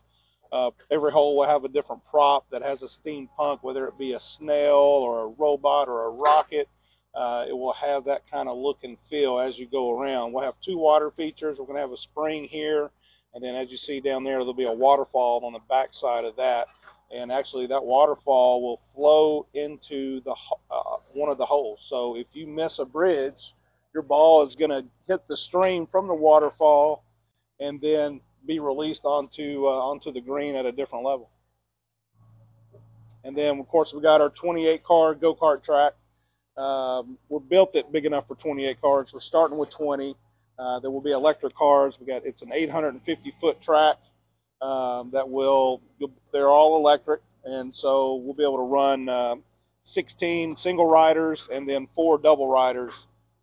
uh, 0.51 0.71
every 0.89 1.11
hole 1.11 1.37
will 1.37 1.47
have 1.47 1.63
a 1.63 1.69
different 1.69 2.01
prop 2.09 2.45
that 2.51 2.61
has 2.61 2.81
a 2.81 2.87
steampunk, 2.87 3.59
whether 3.61 3.87
it 3.87 3.97
be 3.97 4.13
a 4.13 4.19
snail 4.37 4.73
or 4.73 5.23
a 5.23 5.27
robot 5.27 5.87
or 5.87 6.05
a 6.05 6.09
rocket. 6.09 6.67
Uh, 7.15 7.45
it 7.47 7.53
will 7.53 7.73
have 7.73 8.05
that 8.05 8.21
kind 8.29 8.47
of 8.47 8.57
look 8.57 8.77
and 8.83 8.97
feel 9.09 9.39
as 9.39 9.57
you 9.57 9.67
go 9.67 9.99
around. 9.99 10.31
We'll 10.31 10.43
have 10.43 10.55
two 10.63 10.77
water 10.77 11.11
features. 11.11 11.57
We're 11.57 11.65
going 11.65 11.75
to 11.75 11.81
have 11.81 11.91
a 11.91 11.97
spring 11.97 12.45
here, 12.45 12.91
and 13.33 13.43
then 13.43 13.55
as 13.55 13.69
you 13.69 13.77
see 13.77 13.99
down 13.99 14.23
there, 14.23 14.37
there'll 14.37 14.53
be 14.53 14.65
a 14.65 14.71
waterfall 14.71 15.43
on 15.43 15.53
the 15.53 15.59
back 15.67 15.89
side 15.93 16.25
of 16.25 16.35
that 16.37 16.67
and 17.11 17.31
actually 17.31 17.67
that 17.67 17.83
waterfall 17.83 18.61
will 18.61 18.81
flow 18.93 19.47
into 19.53 20.21
the 20.21 20.35
uh, 20.69 20.97
one 21.13 21.29
of 21.29 21.37
the 21.37 21.45
holes. 21.45 21.79
So 21.87 22.15
if 22.15 22.27
you 22.33 22.47
miss 22.47 22.79
a 22.79 22.85
bridge, 22.85 23.53
your 23.93 24.03
ball 24.03 24.47
is 24.47 24.55
going 24.55 24.69
to 24.69 24.85
hit 25.07 25.27
the 25.27 25.37
stream 25.37 25.87
from 25.91 26.07
the 26.07 26.13
waterfall 26.13 27.03
and 27.59 27.81
then 27.81 28.21
be 28.45 28.59
released 28.59 29.01
onto 29.03 29.65
uh, 29.65 29.69
onto 29.69 30.11
the 30.11 30.21
green 30.21 30.55
at 30.55 30.65
a 30.65 30.71
different 30.71 31.05
level. 31.05 31.29
And 33.23 33.37
then 33.37 33.59
of 33.59 33.67
course 33.67 33.91
we 33.93 34.01
got 34.01 34.21
our 34.21 34.29
28 34.29 34.83
car 34.83 35.13
go 35.15 35.35
kart 35.35 35.63
track. 35.63 35.93
Um, 36.57 37.17
we're 37.29 37.39
built 37.39 37.75
it 37.75 37.91
big 37.91 38.05
enough 38.05 38.27
for 38.27 38.35
28 38.35 38.81
cars. 38.81 39.09
We're 39.13 39.19
starting 39.21 39.57
with 39.57 39.69
20. 39.71 40.15
Uh, 40.57 40.79
there 40.79 40.91
will 40.91 41.01
be 41.01 41.11
electric 41.11 41.55
cars. 41.55 41.95
We 41.99 42.05
got 42.05 42.25
it's 42.25 42.41
an 42.41 42.51
850 42.53 43.33
foot 43.39 43.61
track 43.61 43.97
um, 44.61 45.11
that 45.13 45.29
will 45.29 45.81
they're 46.33 46.49
all 46.49 46.77
electric, 46.77 47.21
and 47.45 47.73
so 47.75 48.15
we'll 48.15 48.33
be 48.33 48.43
able 48.43 48.57
to 48.57 48.63
run 48.63 49.07
uh, 49.07 49.35
16 49.83 50.57
single 50.57 50.85
riders 50.85 51.41
and 51.51 51.67
then 51.67 51.87
four 51.95 52.17
double 52.17 52.47
riders 52.47 52.93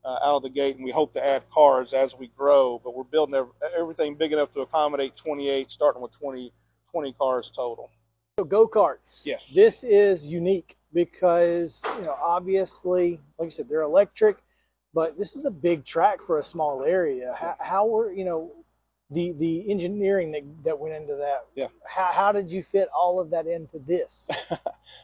uh, 0.07 0.19
out 0.23 0.37
of 0.37 0.43
the 0.43 0.49
gate. 0.49 0.77
And 0.77 0.85
we 0.85 0.93
hope 0.93 1.13
to 1.15 1.25
add 1.25 1.43
cars 1.53 1.93
as 1.93 2.15
we 2.19 2.29
grow, 2.29 2.81
but 2.83 2.95
we're 2.95 3.05
building 3.05 3.45
everything 3.77 4.15
big 4.15 4.33
enough 4.33 4.53
to 4.55 4.61
accommodate 4.61 5.15
28, 5.17 5.71
starting 5.71 6.01
with 6.01 6.13
20 6.19 6.53
20 6.93 7.13
cars 7.15 7.51
total. 7.55 7.91
So 8.39 8.45
go 8.45 8.67
karts. 8.67 9.21
Yes. 9.25 9.43
This 9.55 9.83
is 9.83 10.27
unique 10.27 10.77
because 10.95 11.83
you 11.99 12.03
know 12.03 12.17
obviously, 12.23 13.21
like 13.39 13.47
you 13.47 13.51
said, 13.51 13.69
they're 13.69 13.83
electric, 13.83 14.39
but 14.95 15.19
this 15.19 15.35
is 15.37 15.45
a 15.45 15.51
big 15.51 15.85
track 15.85 16.21
for 16.27 16.39
a 16.39 16.45
small 16.45 16.85
area. 16.85 17.35
How, 17.37 17.57
how 17.59 17.87
were 17.87 18.13
you 18.13 18.25
know 18.25 18.53
the 19.11 19.33
the 19.39 19.71
engineering 19.71 20.33
that, 20.33 20.43
that 20.65 20.79
went 20.79 20.95
into 20.95 21.15
that. 21.17 21.47
Yeah. 21.55 21.69
How, 21.85 22.11
how 22.13 22.33
did 22.33 22.51
you 22.51 22.65
fit 22.73 22.89
all 22.97 23.21
of 23.21 23.31
that 23.31 23.47
into 23.47 23.79
this? 23.87 24.29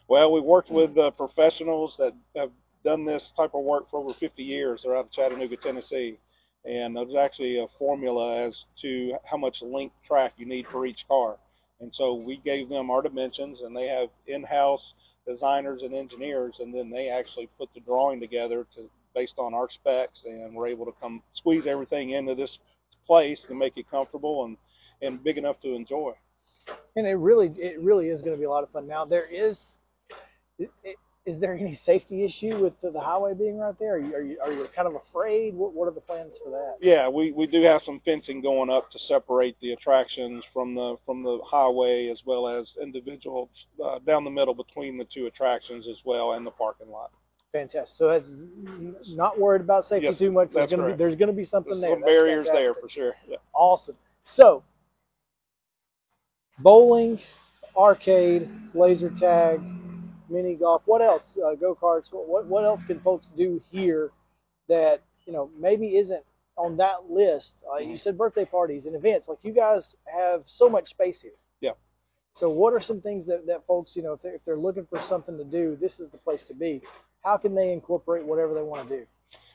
well, 0.09 0.33
we 0.33 0.41
worked 0.41 0.71
with 0.71 0.97
uh, 0.99 1.11
professionals 1.13 1.95
that 1.99 2.15
have 2.35 2.51
done 2.85 3.05
this 3.05 3.31
type 3.37 3.55
of 3.55 3.65
work 3.65 3.91
for 3.91 4.01
over 4.01 4.15
50 4.15 4.43
years. 4.43 4.83
They're 4.83 4.97
out 4.97 5.07
of 5.07 5.13
Chattanooga, 5.13 5.57
Tennessee, 5.57 6.19
and 6.65 6.97
there's 6.97 7.15
actually 7.17 7.59
a 7.59 7.67
formula 7.79 8.47
as 8.47 8.65
to 8.83 9.17
how 9.25 9.37
much 9.37 9.63
length 9.63 9.95
track 10.07 10.33
you 10.37 10.47
need 10.47 10.67
for 10.69 10.87
each 10.87 11.07
car. 11.09 11.37
And 11.81 11.93
so 11.95 12.15
we 12.15 12.37
gave 12.39 12.69
them 12.69 12.91
our 12.91 13.03
dimensions, 13.03 13.61
and 13.63 13.77
they 13.77 13.89
have 13.89 14.09
in-house 14.27 14.95
designers 15.27 15.83
and 15.83 15.95
engineers, 15.95 16.57
and 16.61 16.75
then 16.75 16.91
they 16.91 17.09
actually 17.09 17.49
put 17.59 17.69
the 17.75 17.81
drawing 17.81 18.21
together 18.21 18.67
to 18.77 18.89
based 19.15 19.35
on 19.37 19.53
our 19.53 19.69
specs, 19.69 20.23
and 20.25 20.55
we're 20.55 20.69
able 20.69 20.87
to 20.87 20.93
come 21.01 21.23
squeeze 21.35 21.67
everything 21.67 22.11
into 22.11 22.35
this 22.35 22.59
place 23.07 23.45
to 23.49 23.55
make 23.55 23.77
it 23.77 23.91
comfortable 23.91 24.45
and 24.45 24.57
and 25.03 25.23
big 25.23 25.37
enough 25.37 25.61
to 25.61 25.75
enjoy. 25.75 26.13
And 26.97 27.07
it 27.07 27.15
really 27.15 27.49
it 27.57 27.81
really 27.81 28.09
is 28.09 28.23
going 28.23 28.35
to 28.35 28.39
be 28.39 28.45
a 28.45 28.51
lot 28.51 28.63
of 28.63 28.71
fun. 28.71 28.87
Now 28.87 29.05
there 29.05 29.27
is. 29.27 29.75
Is 31.25 31.39
there 31.39 31.55
any 31.55 31.73
safety 31.73 32.25
issue 32.25 32.59
with 32.59 32.73
the, 32.81 32.91
the 32.91 33.01
highway 33.01 33.33
being 33.35 33.57
right 33.57 33.79
there? 33.79 33.95
Are 33.95 33.99
you, 33.99 34.15
are 34.15 34.23
you 34.23 34.39
are 34.41 34.53
you 34.53 34.67
kind 34.75 34.89
of 34.89 34.97
afraid? 34.97 35.55
What 35.55 35.73
what 35.73 35.87
are 35.87 35.93
the 35.93 36.01
plans 36.01 36.39
for 36.43 36.51
that? 36.51 36.79
Yeah, 36.81 37.09
we, 37.09 37.31
we 37.31 37.47
do 37.47 37.63
have 37.63 37.81
some 37.83 38.01
fencing 38.05 38.43
going 38.43 38.71
up 38.71 38.91
to 38.91 38.99
separate 38.99 39.57
the 39.61 39.73
attractions 39.73 40.45
from 40.53 40.75
the 40.75 40.97
from 41.07 41.23
the 41.23 41.39
highway 41.47 42.09
as 42.09 42.23
well 42.27 42.49
as 42.49 42.73
individuals 42.83 43.67
uh, 43.85 44.01
down 44.01 44.25
the 44.25 44.31
middle 44.31 44.55
between 44.55 44.99
the 44.99 45.05
two 45.05 45.27
attractions 45.27 45.87
as 45.87 45.99
well 46.05 46.33
and 46.33 46.45
the 46.45 46.51
parking 46.51 46.91
lot. 46.91 47.13
Fantastic. 47.53 47.97
So 47.97 48.09
that's 48.09 48.33
not 49.11 49.39
worried 49.39 49.61
about 49.61 49.85
safety 49.85 50.07
yes, 50.07 50.19
too 50.19 50.33
much. 50.33 50.51
There's 50.53 50.71
going 50.71 50.83
to 50.83 50.89
be 50.89 50.97
there's 50.97 51.15
going 51.15 51.31
to 51.31 51.37
be 51.37 51.45
something 51.45 51.81
there's 51.81 51.83
there. 51.83 51.95
Some 51.95 52.03
barriers 52.03 52.47
there 52.53 52.75
for 52.75 52.89
sure. 52.89 53.13
Yeah. 53.29 53.37
Awesome. 53.55 53.97
So 54.25 54.65
bowling, 56.59 57.21
arcade, 57.77 58.49
laser 58.75 59.11
tag, 59.11 59.61
mini 60.33 60.55
golf. 60.55 60.83
What 60.87 61.03
else? 61.03 61.39
Uh, 61.45 61.55
Go 61.55 61.75
karts. 61.75 62.09
What 62.13 62.47
what 62.47 62.65
else 62.65 62.83
can 62.83 63.01
folks 63.01 63.33
do 63.37 63.61
here 63.71 64.11
that 64.69 65.03
you 65.27 65.33
know 65.33 65.51
maybe 65.59 65.97
isn't 65.97 66.25
on 66.57 66.77
that 66.79 67.11
list? 67.11 67.65
Uh, 67.73 67.79
you 67.79 67.97
said 67.97 68.19
birthday 68.19 68.45
parties 68.45 68.87
and 68.87 68.97
events. 68.97 69.29
Like 69.29 69.39
you 69.43 69.53
guys 69.53 69.97
have 70.07 70.43
so 70.47 70.69
much 70.69 70.89
space 70.89 71.21
here. 71.21 71.33
Yeah. 71.61 71.73
So 72.35 72.49
what 72.49 72.73
are 72.73 72.81
some 72.81 73.01
things 73.01 73.27
that, 73.27 73.47
that 73.47 73.67
folks, 73.67 73.95
you 73.95 74.03
know, 74.03 74.15
if 74.15 74.23
they're, 74.23 74.35
if 74.35 74.45
they're 74.45 74.57
looking 74.57 74.87
for 74.87 75.01
something 75.03 75.37
to 75.37 75.45
do, 75.45 75.77
this 75.81 76.01
is 76.01 76.11
the 76.11 76.19
place 76.19 76.45
to 76.45 76.55
be 76.55 76.83
how 77.23 77.37
can 77.37 77.55
they 77.55 77.73
incorporate 77.73 78.25
whatever 78.25 78.55
they 78.55 78.63
want 78.63 78.89
to 78.89 78.99
do? 78.99 79.07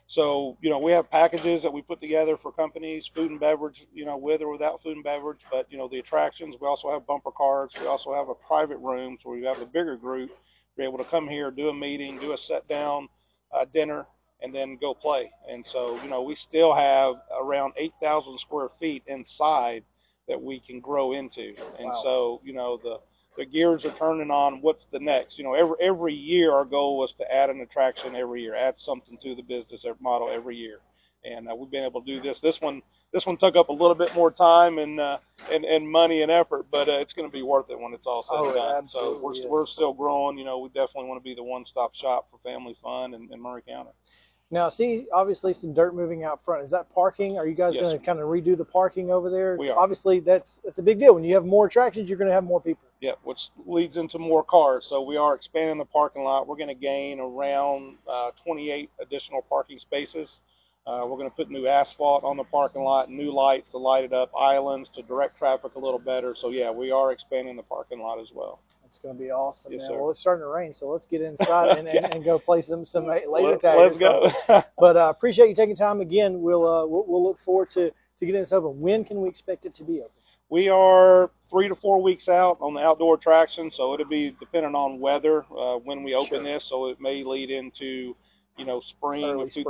So, 0.09 0.57
you 0.61 0.69
know, 0.69 0.79
we 0.79 0.93
have 0.93 1.11
packages 1.11 1.61
that 1.63 1.73
we 1.73 1.81
put 1.81 1.99
together 1.99 2.37
for 2.41 2.53
companies, 2.53 3.09
food 3.13 3.29
and 3.29 3.39
beverage, 3.39 3.85
you 3.93 4.05
know, 4.05 4.15
with 4.15 4.41
or 4.41 4.49
without 4.49 4.81
food 4.81 4.95
and 4.95 5.03
beverage. 5.03 5.39
But, 5.51 5.69
you 5.69 5.77
know, 5.77 5.89
the 5.89 5.99
attractions, 5.99 6.55
we 6.61 6.67
also 6.67 6.89
have 6.89 7.05
bumper 7.05 7.31
cars. 7.31 7.71
We 7.79 7.87
also 7.87 8.13
have 8.13 8.29
a 8.29 8.33
private 8.33 8.77
room 8.77 9.17
so 9.21 9.31
we 9.31 9.43
have 9.43 9.59
a 9.59 9.65
bigger 9.65 9.97
group. 9.97 10.31
Be 10.77 10.83
able 10.83 10.99
to 10.99 11.05
come 11.05 11.27
here, 11.27 11.51
do 11.51 11.69
a 11.69 11.73
meeting, 11.73 12.19
do 12.19 12.33
a 12.33 12.37
set 12.37 12.67
down 12.67 13.09
uh, 13.51 13.65
dinner, 13.73 14.05
and 14.41 14.53
then 14.53 14.77
go 14.79 14.93
play. 14.93 15.31
And 15.49 15.65
so, 15.71 16.01
you 16.03 16.09
know, 16.09 16.21
we 16.21 16.35
still 16.35 16.73
have 16.73 17.15
around 17.41 17.73
8,000 17.77 18.39
square 18.39 18.69
feet 18.79 19.03
inside 19.07 19.83
that 20.27 20.41
we 20.41 20.59
can 20.59 20.79
grow 20.79 21.13
into. 21.13 21.55
And 21.79 21.87
wow. 21.87 22.01
so, 22.03 22.41
you 22.43 22.53
know, 22.53 22.77
the 22.77 22.99
the 23.37 23.45
gears 23.45 23.85
are 23.85 23.95
turning 23.97 24.31
on 24.31 24.61
what's 24.61 24.85
the 24.91 24.99
next 24.99 25.37
you 25.37 25.43
know 25.43 25.53
every 25.53 25.75
every 25.79 26.13
year 26.13 26.51
our 26.51 26.65
goal 26.65 26.97
was 26.97 27.13
to 27.13 27.31
add 27.33 27.49
an 27.49 27.61
attraction 27.61 28.15
every 28.15 28.41
year 28.41 28.55
add 28.55 28.73
something 28.77 29.17
to 29.21 29.35
the 29.35 29.43
business 29.43 29.85
model 30.01 30.29
every 30.29 30.55
year 30.55 30.79
and 31.23 31.47
uh, 31.47 31.55
we've 31.55 31.69
been 31.69 31.83
able 31.83 32.01
to 32.01 32.07
do 32.07 32.21
this 32.21 32.39
this 32.41 32.59
one 32.61 32.81
this 33.13 33.25
one 33.25 33.37
took 33.37 33.55
up 33.55 33.69
a 33.69 33.73
little 33.73 33.95
bit 33.95 34.13
more 34.15 34.31
time 34.31 34.77
and 34.79 34.99
uh, 34.99 35.17
and 35.51 35.65
and 35.65 35.89
money 35.89 36.21
and 36.21 36.31
effort 36.31 36.65
but 36.71 36.87
uh, 36.89 36.99
it's 36.99 37.13
going 37.13 37.27
to 37.27 37.33
be 37.33 37.41
worth 37.41 37.69
it 37.69 37.79
when 37.79 37.93
it's 37.93 38.05
all 38.05 38.23
said 38.23 38.35
oh, 38.37 38.45
and 38.47 38.55
done 38.55 38.89
so 38.89 39.19
we're 39.21 39.33
is. 39.33 39.45
we're 39.47 39.65
still 39.65 39.93
growing 39.93 40.37
you 40.37 40.45
know 40.45 40.59
we 40.59 40.69
definitely 40.69 41.05
want 41.05 41.19
to 41.19 41.23
be 41.23 41.35
the 41.35 41.43
one 41.43 41.65
stop 41.65 41.93
shop 41.95 42.27
for 42.31 42.39
family 42.39 42.75
fun 42.81 43.13
in, 43.13 43.29
in 43.31 43.39
Maury 43.39 43.61
County 43.67 43.91
now, 44.49 44.69
see, 44.69 45.07
obviously 45.13 45.53
some 45.53 45.73
dirt 45.73 45.93
moving 45.93 46.23
out 46.23 46.43
front. 46.43 46.63
Is 46.63 46.71
that 46.71 46.89
parking? 46.93 47.37
Are 47.37 47.45
you 47.45 47.53
guys 47.53 47.73
yes. 47.75 47.81
going 47.81 47.99
to 47.99 48.05
kind 48.05 48.19
of 48.19 48.27
redo 48.27 48.57
the 48.57 48.63
parking 48.63 49.11
over 49.11 49.29
there? 49.29 49.57
We 49.57 49.69
are. 49.69 49.77
Obviously, 49.77 50.21
that's 50.21 50.61
that's 50.63 50.79
a 50.79 50.81
big 50.81 50.99
deal. 50.99 51.15
When 51.15 51.25
you 51.25 51.35
have 51.35 51.45
more 51.45 51.65
attractions, 51.65 52.07
you're 52.07 52.17
going 52.17 52.29
to 52.29 52.33
have 52.33 52.45
more 52.45 52.61
people. 52.61 52.83
Yeah, 53.01 53.13
which 53.23 53.39
leads 53.65 53.97
into 53.97 54.17
more 54.19 54.43
cars. 54.43 54.87
So 54.89 55.01
we 55.01 55.17
are 55.17 55.35
expanding 55.35 55.77
the 55.77 55.85
parking 55.85 56.23
lot. 56.23 56.47
We're 56.47 56.55
going 56.55 56.69
to 56.69 56.73
gain 56.75 57.19
around 57.19 57.97
uh, 58.09 58.31
28 58.45 58.89
additional 59.01 59.41
parking 59.41 59.79
spaces. 59.79 60.29
Uh, 60.87 61.05
we're 61.05 61.17
going 61.17 61.29
to 61.29 61.35
put 61.35 61.49
new 61.51 61.67
asphalt 61.67 62.23
on 62.23 62.37
the 62.37 62.45
parking 62.45 62.81
lot, 62.81 63.11
new 63.11 63.33
lights 63.33 63.71
to 63.71 63.77
light 63.77 64.05
it 64.05 64.13
up, 64.13 64.31
islands 64.39 64.89
to 64.95 65.01
direct 65.03 65.37
traffic 65.37 65.75
a 65.75 65.79
little 65.79 65.99
better. 65.99 66.33
So 66.39 66.49
yeah, 66.49 66.71
we 66.71 66.91
are 66.91 67.11
expanding 67.11 67.57
the 67.57 67.63
parking 67.63 67.99
lot 67.99 68.19
as 68.19 68.29
well. 68.33 68.61
It's 68.85 68.97
going 68.97 69.17
to 69.17 69.21
be 69.21 69.29
awesome. 69.29 69.73
Yes, 69.73 69.81
man. 69.81 69.89
sir. 69.89 69.97
Well, 69.99 70.11
it's 70.11 70.19
starting 70.21 70.43
to 70.43 70.47
rain, 70.47 70.71
so 70.73 70.87
let's 70.87 71.05
get 71.05 71.21
inside 71.21 71.77
and, 71.77 71.87
and, 71.89 72.13
and 72.13 72.23
go 72.23 72.39
play 72.39 72.61
some 72.61 72.85
some 72.85 73.05
laser 73.05 73.57
tag. 73.57 73.77
Let's 73.77 73.97
go. 73.97 74.31
but 74.79 74.95
uh, 74.95 75.09
appreciate 75.09 75.49
you 75.49 75.55
taking 75.55 75.75
time 75.75 75.99
again. 75.99 76.41
We'll, 76.41 76.65
uh, 76.65 76.85
we'll 76.87 77.03
we'll 77.05 77.23
look 77.23 77.39
forward 77.43 77.69
to 77.71 77.89
to 77.89 78.25
getting 78.25 78.39
this 78.41 78.53
open. 78.53 78.79
When 78.79 79.03
can 79.03 79.21
we 79.21 79.27
expect 79.27 79.65
it 79.65 79.75
to 79.75 79.83
be 79.83 79.99
open? 79.99 80.11
We 80.49 80.69
are 80.69 81.29
three 81.49 81.67
to 81.67 81.75
four 81.75 82.01
weeks 82.01 82.29
out 82.29 82.57
on 82.61 82.73
the 82.73 82.79
outdoor 82.79 83.15
attraction, 83.15 83.69
so 83.71 83.93
it'll 83.93 84.05
be 84.05 84.33
dependent 84.39 84.75
on 84.75 85.01
weather 85.01 85.45
uh, 85.51 85.75
when 85.75 86.03
we 86.03 86.15
open 86.15 86.29
Sure. 86.29 86.43
this. 86.43 86.65
So 86.69 86.87
it 86.87 87.01
may 87.01 87.25
lead 87.25 87.49
into, 87.49 88.15
you 88.57 88.65
know, 88.65 88.79
spring 88.79 89.25
Early 89.25 89.43
of 89.43 89.51
spring. 89.51 89.65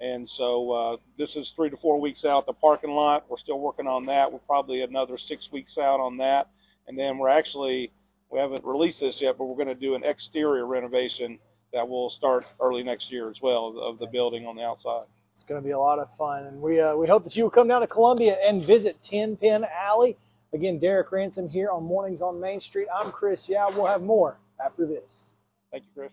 2024. 0.00 0.16
And 0.16 0.28
so 0.28 0.70
uh, 0.70 0.96
this 1.16 1.36
is 1.36 1.52
three 1.56 1.70
to 1.70 1.76
four 1.76 2.00
weeks 2.00 2.24
out. 2.24 2.46
The 2.46 2.52
parking 2.52 2.90
lot, 2.90 3.24
we're 3.28 3.38
still 3.38 3.60
working 3.60 3.86
on 3.86 4.06
that. 4.06 4.32
We're 4.32 4.38
probably 4.40 4.82
another 4.82 5.18
six 5.18 5.48
weeks 5.52 5.78
out 5.78 6.00
on 6.00 6.16
that. 6.18 6.48
And 6.86 6.98
then 6.98 7.18
we're 7.18 7.28
actually, 7.28 7.92
we 8.30 8.38
haven't 8.38 8.64
released 8.64 9.00
this 9.00 9.18
yet, 9.20 9.36
but 9.38 9.44
we're 9.44 9.56
going 9.56 9.68
to 9.68 9.74
do 9.74 9.94
an 9.94 10.04
exterior 10.04 10.66
renovation 10.66 11.38
that 11.72 11.86
will 11.86 12.10
start 12.10 12.44
early 12.60 12.82
next 12.82 13.10
year 13.12 13.30
as 13.30 13.36
well 13.42 13.78
of 13.78 13.98
the 13.98 14.06
building 14.06 14.46
on 14.46 14.56
the 14.56 14.62
outside. 14.62 15.04
It's 15.34 15.44
going 15.44 15.60
to 15.60 15.64
be 15.64 15.72
a 15.72 15.78
lot 15.78 15.98
of 16.00 16.08
fun, 16.16 16.46
and 16.46 16.60
we 16.60 16.80
uh, 16.80 16.96
we 16.96 17.06
hope 17.06 17.22
that 17.22 17.36
you 17.36 17.44
will 17.44 17.50
come 17.50 17.68
down 17.68 17.82
to 17.82 17.86
Columbia 17.86 18.36
and 18.44 18.66
visit 18.66 18.96
Ten 19.04 19.36
Pin 19.36 19.64
Alley. 19.72 20.16
Again, 20.52 20.80
Derek 20.80 21.12
Ransom 21.12 21.48
here 21.48 21.70
on 21.70 21.84
Mornings 21.84 22.22
on 22.22 22.40
Main 22.40 22.60
Street. 22.60 22.88
I'm 22.92 23.12
Chris. 23.12 23.48
Yeah, 23.48 23.68
we'll 23.68 23.86
have 23.86 24.02
more 24.02 24.38
after 24.64 24.84
this. 24.84 25.34
Thank 25.70 25.84
you, 25.84 25.90
Chris. 25.94 26.12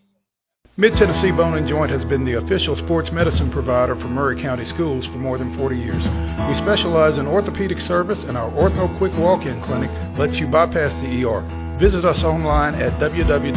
Mid 0.78 0.92
Tennessee 0.92 1.32
Bone 1.32 1.56
and 1.56 1.66
Joint 1.66 1.90
has 1.90 2.04
been 2.04 2.26
the 2.26 2.36
official 2.36 2.76
sports 2.76 3.10
medicine 3.10 3.50
provider 3.50 3.96
for 3.96 4.12
Maury 4.12 4.36
County 4.36 4.66
Schools 4.66 5.06
for 5.06 5.16
more 5.16 5.38
than 5.38 5.56
40 5.56 5.74
years. 5.74 6.04
We 6.04 6.54
specialize 6.60 7.16
in 7.16 7.26
orthopedic 7.26 7.80
service, 7.80 8.24
and 8.28 8.36
our 8.36 8.52
Ortho 8.52 8.92
Quick 8.98 9.16
Walk 9.16 9.46
In 9.48 9.64
Clinic 9.64 9.88
lets 10.20 10.36
you 10.36 10.46
bypass 10.52 10.92
the 11.00 11.24
ER. 11.24 11.40
Visit 11.80 12.04
us 12.04 12.22
online 12.24 12.74
at 12.74 12.92
www.mtbj.net. 13.00 13.48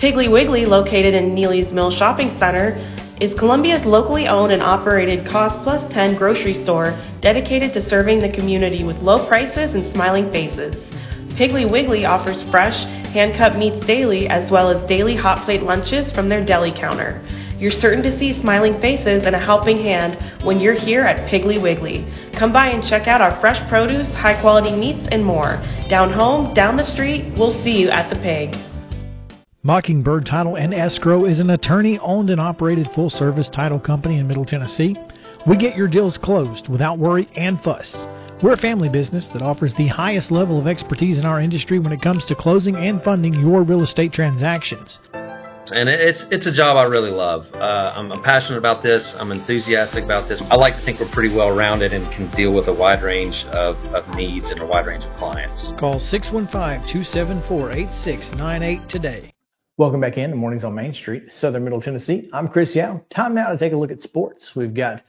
Piggly 0.00 0.32
Wiggly, 0.32 0.64
located 0.64 1.12
in 1.12 1.34
Neely's 1.34 1.70
Mill 1.70 1.90
Shopping 1.90 2.34
Center, 2.40 2.72
is 3.20 3.38
Columbia's 3.38 3.84
locally 3.84 4.26
owned 4.26 4.52
and 4.52 4.62
operated 4.62 5.28
Cost 5.28 5.62
Plus 5.64 5.84
10 5.92 6.16
grocery 6.16 6.64
store 6.64 6.96
dedicated 7.20 7.74
to 7.74 7.86
serving 7.90 8.22
the 8.22 8.32
community 8.32 8.84
with 8.84 8.96
low 9.04 9.28
prices 9.28 9.74
and 9.74 9.92
smiling 9.92 10.32
faces. 10.32 10.72
Piggly 11.38 11.70
Wiggly 11.70 12.04
offers 12.04 12.42
fresh, 12.50 12.74
hand 13.14 13.38
cut 13.38 13.56
meats 13.56 13.86
daily 13.86 14.26
as 14.26 14.50
well 14.50 14.70
as 14.70 14.88
daily 14.88 15.14
hot 15.14 15.44
plate 15.44 15.62
lunches 15.62 16.10
from 16.10 16.28
their 16.28 16.44
deli 16.44 16.72
counter. 16.76 17.22
You're 17.60 17.70
certain 17.70 18.02
to 18.02 18.18
see 18.18 18.40
smiling 18.40 18.80
faces 18.80 19.22
and 19.24 19.36
a 19.36 19.38
helping 19.38 19.78
hand 19.78 20.44
when 20.44 20.58
you're 20.58 20.74
here 20.74 21.02
at 21.02 21.30
Piggly 21.30 21.62
Wiggly. 21.62 22.04
Come 22.36 22.52
by 22.52 22.70
and 22.70 22.82
check 22.82 23.06
out 23.06 23.20
our 23.20 23.40
fresh 23.40 23.62
produce, 23.68 24.08
high 24.08 24.40
quality 24.40 24.74
meats, 24.74 25.06
and 25.12 25.24
more. 25.24 25.62
Down 25.88 26.12
home, 26.12 26.54
down 26.54 26.76
the 26.76 26.82
street, 26.82 27.32
we'll 27.38 27.62
see 27.62 27.78
you 27.78 27.88
at 27.88 28.10
the 28.10 28.16
pig. 28.16 28.56
Mockingbird 29.62 30.26
Title 30.26 30.56
and 30.56 30.74
Escrow 30.74 31.24
is 31.24 31.38
an 31.38 31.50
attorney 31.50 32.00
owned 32.00 32.30
and 32.30 32.40
operated 32.40 32.88
full 32.96 33.10
service 33.10 33.48
title 33.48 33.78
company 33.78 34.18
in 34.18 34.26
Middle 34.26 34.44
Tennessee. 34.44 34.96
We 35.46 35.56
get 35.56 35.76
your 35.76 35.86
deals 35.86 36.18
closed 36.18 36.68
without 36.68 36.98
worry 36.98 37.28
and 37.36 37.60
fuss. 37.60 37.94
We're 38.40 38.52
a 38.52 38.56
family 38.56 38.88
business 38.88 39.26
that 39.32 39.42
offers 39.42 39.74
the 39.74 39.88
highest 39.88 40.30
level 40.30 40.60
of 40.60 40.68
expertise 40.68 41.18
in 41.18 41.24
our 41.24 41.40
industry 41.40 41.80
when 41.80 41.92
it 41.92 42.00
comes 42.00 42.24
to 42.26 42.36
closing 42.36 42.76
and 42.76 43.02
funding 43.02 43.34
your 43.34 43.64
real 43.64 43.82
estate 43.82 44.12
transactions. 44.12 45.00
And 45.12 45.88
it's 45.88 46.24
it's 46.30 46.46
a 46.46 46.52
job 46.52 46.76
I 46.76 46.84
really 46.84 47.10
love. 47.10 47.46
Uh, 47.52 47.92
I'm, 47.96 48.12
I'm 48.12 48.22
passionate 48.22 48.58
about 48.58 48.84
this. 48.84 49.16
I'm 49.18 49.32
enthusiastic 49.32 50.04
about 50.04 50.28
this. 50.28 50.40
I 50.50 50.54
like 50.54 50.74
to 50.74 50.84
think 50.84 51.00
we're 51.00 51.10
pretty 51.10 51.34
well 51.34 51.50
rounded 51.50 51.92
and 51.92 52.06
can 52.14 52.30
deal 52.30 52.54
with 52.54 52.68
a 52.68 52.72
wide 52.72 53.02
range 53.02 53.44
of, 53.50 53.74
of 53.92 54.06
needs 54.14 54.50
and 54.50 54.60
a 54.62 54.66
wide 54.66 54.86
range 54.86 55.02
of 55.02 55.16
clients. 55.16 55.72
Call 55.76 55.98
615 55.98 56.86
274 56.92 57.72
8698 57.72 58.88
today. 58.88 59.34
Welcome 59.78 60.00
back 60.00 60.16
in 60.16 60.30
to 60.30 60.36
Mornings 60.36 60.62
on 60.62 60.76
Main 60.76 60.94
Street, 60.94 61.24
Southern 61.26 61.64
Middle 61.64 61.80
Tennessee. 61.80 62.30
I'm 62.32 62.46
Chris 62.46 62.76
Yow. 62.76 63.04
Time 63.10 63.34
now 63.34 63.50
to 63.50 63.58
take 63.58 63.72
a 63.72 63.76
look 63.76 63.90
at 63.90 64.00
sports. 64.00 64.52
We've 64.54 64.74
got 64.74 65.02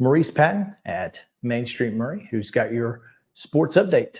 Maurice 0.00 0.32
Patton 0.32 0.74
at 0.84 1.16
Main 1.42 1.66
Street 1.66 1.94
Maury, 1.94 2.28
who's 2.30 2.50
got 2.50 2.72
your 2.72 3.02
sports 3.34 3.76
update. 3.76 4.16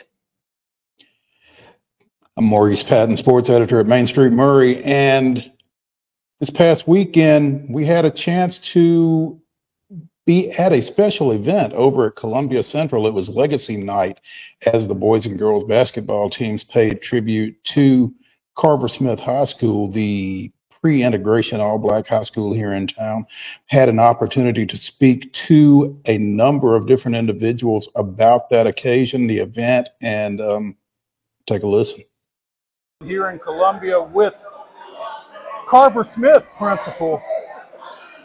I'm 2.36 2.44
Maurice 2.44 2.84
Patton, 2.88 3.16
sports 3.16 3.50
editor 3.50 3.80
at 3.80 3.86
Main 3.86 4.06
Street 4.06 4.32
Maury. 4.32 4.82
and 4.82 5.52
this 6.40 6.50
past 6.50 6.88
weekend 6.88 7.72
we 7.72 7.86
had 7.86 8.04
a 8.04 8.10
chance 8.10 8.58
to 8.72 9.40
be 10.26 10.50
at 10.50 10.72
a 10.72 10.82
special 10.82 11.30
event 11.30 11.72
over 11.72 12.08
at 12.08 12.16
Columbia 12.16 12.64
Central. 12.64 13.06
It 13.06 13.14
was 13.14 13.28
Legacy 13.28 13.76
Night 13.76 14.18
as 14.62 14.88
the 14.88 14.94
boys 14.94 15.24
and 15.24 15.38
girls 15.38 15.62
basketball 15.64 16.30
teams 16.30 16.64
paid 16.64 17.00
tribute 17.02 17.56
to 17.74 18.12
Carver 18.56 18.88
Smith 18.88 19.20
High 19.20 19.44
School, 19.44 19.92
the 19.92 20.50
pre-integration 20.82 21.60
all-black 21.60 22.08
high 22.08 22.24
school 22.24 22.52
here 22.52 22.74
in 22.74 22.88
town. 22.88 23.24
Had 23.66 23.88
an 23.88 24.00
opportunity 24.00 24.66
to 24.66 24.76
speak 24.76 25.32
to 25.46 25.96
a 26.06 26.18
number 26.18 26.74
of 26.74 26.88
different 26.88 27.16
individuals 27.16 27.88
about 27.94 28.50
that 28.50 28.66
occasion, 28.66 29.28
the 29.28 29.38
event, 29.38 29.88
and 30.02 30.40
um, 30.40 30.76
take 31.48 31.62
a 31.62 31.66
listen. 31.66 32.04
Here 33.04 33.30
in 33.30 33.38
Columbia 33.38 34.02
with 34.02 34.34
Carver 35.68 36.04
Smith 36.04 36.42
principal 36.58 37.22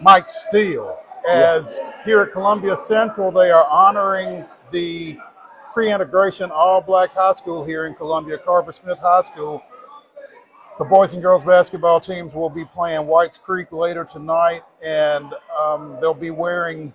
Mike 0.02 0.26
Steele. 0.50 0.98
As 1.30 1.80
here 2.06 2.22
at 2.22 2.32
Columbia 2.32 2.76
Central, 2.88 3.32
they 3.32 3.52
are 3.52 3.68
honoring 3.68 4.46
the 4.72 5.18
pre-integration 5.74 6.50
all-black 6.52 7.12
high 7.12 7.34
school 7.34 7.64
here 7.64 7.86
in 7.86 7.94
Columbia, 7.94 8.38
Carver 8.44 8.72
Smith 8.72 8.98
High 9.00 9.24
School. 9.32 9.62
The 10.80 10.86
boys 10.86 11.14
and 11.14 11.24
girls 11.24 11.44
basketball 11.44 12.00
teams 12.00 12.36
will 12.36 12.52
be 12.52 12.64
playing 12.64 13.08
Whites 13.08 13.40
Creek 13.44 13.72
later 13.72 14.08
tonight, 14.12 14.62
and 14.84 15.34
um, 15.60 15.98
they'll 16.00 16.14
be 16.14 16.30
wearing 16.30 16.94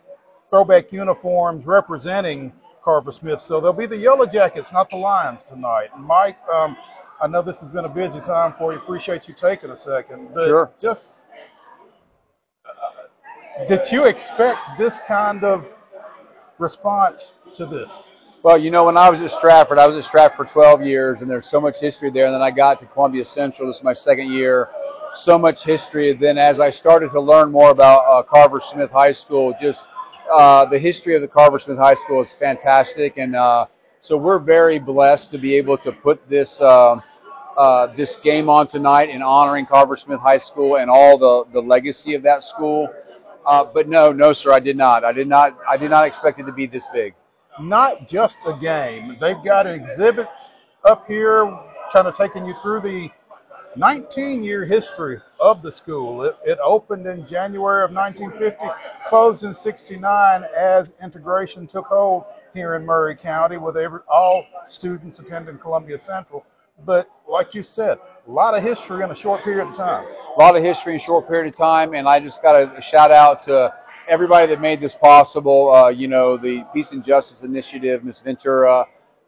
throwback 0.51 0.93
uniforms 0.93 1.67
representing 1.67 2.53
Carver 2.85 3.11
Smith. 3.11 3.41
So 3.41 3.61
they'll 3.61 3.73
be 3.73 3.87
the 3.87 3.97
Yellow 3.97 4.25
Jackets, 4.25 4.69
not 4.73 4.89
the 4.89 4.97
Lions 4.97 5.43
tonight. 5.49 5.89
And 5.97 6.05
Mike, 6.05 6.37
um, 6.55 6.77
I 7.21 7.27
know 7.27 7.43
this 7.43 7.59
has 7.59 7.69
been 7.71 7.85
a 7.85 7.89
busy 7.89 8.21
time 8.21 8.55
for 8.57 8.73
you. 8.73 8.79
Appreciate 8.79 9.27
you 9.27 9.35
taking 9.41 9.71
a 9.71 9.77
second. 9.77 10.29
But 10.33 10.47
Sure. 10.47 10.71
just 10.81 11.23
uh, 12.65 13.67
did 13.67 13.81
you 13.91 14.05
expect 14.05 14.59
this 14.79 15.01
kind 15.09 15.43
of 15.43 15.67
response 16.59 17.33
to 17.57 17.67
this? 17.67 18.11
Well, 18.43 18.59
you 18.59 18.73
know, 18.73 18.87
when 18.87 18.97
I 18.97 19.09
was 19.09 19.21
at 19.21 19.31
Stratford, 19.39 19.79
I 19.79 19.87
was 19.87 20.05
at 20.05 20.09
Stratford 20.09 20.49
for 20.49 20.53
12 20.53 20.83
years, 20.83 21.21
and 21.21 21.31
there's 21.31 21.49
so 21.49 21.61
much 21.61 21.77
history 21.81 22.11
there. 22.11 22.27
And 22.27 22.35
then 22.35 22.43
I 22.43 22.51
got 22.51 22.81
to 22.81 22.87
Columbia 22.87 23.25
Central. 23.25 23.69
This 23.69 23.77
is 23.77 23.85
my 23.85 23.95
second 23.95 24.33
year. 24.33 24.69
So 25.23 25.39
much 25.39 25.63
history. 25.63 26.19
Then, 26.21 26.39
as 26.39 26.59
I 26.59 26.73
started 26.73 27.13
to 27.13 27.21
learn 27.21 27.53
more 27.53 27.71
about 27.71 28.01
uh, 28.01 28.25
Carver 28.25 28.61
Smith 28.73 28.91
High 28.91 29.13
School, 29.13 29.55
just 29.63 29.79
uh, 30.33 30.69
the 30.69 30.79
history 30.79 31.15
of 31.15 31.23
the 31.23 31.29
Carver 31.29 31.61
Smith 31.61 31.79
High 31.79 31.95
School 32.05 32.21
is 32.21 32.35
fantastic, 32.41 33.17
and 33.17 33.37
uh, 33.37 33.67
so 34.01 34.17
we're 34.17 34.41
very 34.41 34.81
blessed 34.81 35.31
to 35.31 35.39
be 35.39 35.55
able 35.57 35.79
to 35.79 35.93
put 35.93 36.29
this 36.29 36.57
uh, 36.61 36.97
uh, 37.57 37.95
this 37.97 38.17
game 38.25 38.49
on 38.49 38.67
tonight 38.67 39.09
in 39.09 39.23
honoring 39.23 39.67
Carver 39.67 39.97
Smith 39.97 40.19
High 40.19 40.41
School 40.41 40.79
and 40.79 40.91
all 40.91 41.17
the 41.17 41.53
the 41.53 41.61
legacy 41.61 42.17
of 42.17 42.25
that 42.25 42.43
school. 42.43 42.89
Uh, 43.47 43.65
but 43.73 43.89
no, 43.89 44.11
no, 44.11 44.33
sir, 44.33 44.53
I 44.53 44.59
did 44.59 44.77
not. 44.77 45.05
I 45.05 45.13
did 45.13 45.29
not. 45.29 45.57
I 45.71 45.77
did 45.77 45.91
not 45.91 46.09
expect 46.09 46.41
it 46.41 46.45
to 46.47 46.53
be 46.53 46.67
this 46.67 46.85
big. 46.93 47.15
Not 47.61 48.09
just 48.09 48.37
a 48.47 48.59
game. 48.59 49.17
They've 49.21 49.43
got 49.45 49.67
exhibits 49.67 50.57
up 50.85 51.07
here 51.07 51.45
kind 51.93 52.07
of 52.09 52.17
taking 52.17 52.47
you 52.47 52.55
through 52.63 52.81
the 52.81 53.09
19 53.77 54.43
year 54.43 54.65
history 54.65 55.19
of 55.41 55.63
the 55.63 55.71
school. 55.71 56.23
It, 56.23 56.37
it 56.45 56.59
opened 56.65 57.07
in 57.07 57.27
January 57.27 57.85
of 57.85 57.93
1950, 57.93 58.59
closed 59.09 59.45
in 59.45 59.55
69 59.55 60.45
as 60.57 60.93
integration 61.03 61.67
took 61.67 61.87
hold 61.87 62.25
here 62.55 62.75
in 62.75 62.85
Maury 62.85 63.17
County 63.17 63.57
with 63.57 63.77
every, 63.77 64.01
all 64.13 64.45
students 64.69 65.19
attending 65.19 65.59
Columbia 65.59 65.99
Central. 65.99 66.45
But 66.85 67.09
like 67.29 67.55
you 67.55 67.63
said, 67.63 67.99
a 68.27 68.31
lot 68.31 68.55
of 68.55 68.63
history 68.63 69.05
in 69.05 69.11
a 69.11 69.17
short 69.17 69.43
period 69.45 69.69
of 69.69 69.77
time. 69.77 70.05
a 70.37 70.41
lot 70.41 70.57
of 70.57 70.63
history 70.63 70.95
in 70.95 71.01
a 71.01 71.05
short 71.05 71.29
period 71.29 71.53
of 71.53 71.59
time, 71.59 71.95
and 71.95 72.09
I 72.09 72.21
just 72.21 72.43
got 72.43 72.53
to 72.53 72.83
shout 72.83 73.11
out 73.11 73.45
to 73.45 73.73
everybody 74.09 74.47
that 74.49 74.61
made 74.61 74.81
this 74.81 74.95
possible. 75.01 75.73
Uh, 75.73 75.89
you 75.89 76.09
know, 76.09 76.37
the 76.37 76.67
Peace 76.73 76.91
and 76.93 77.05
Justice 77.05 77.43
Initiative, 77.43 78.05
Ms. 78.05 78.21
Ventura, 78.25 78.87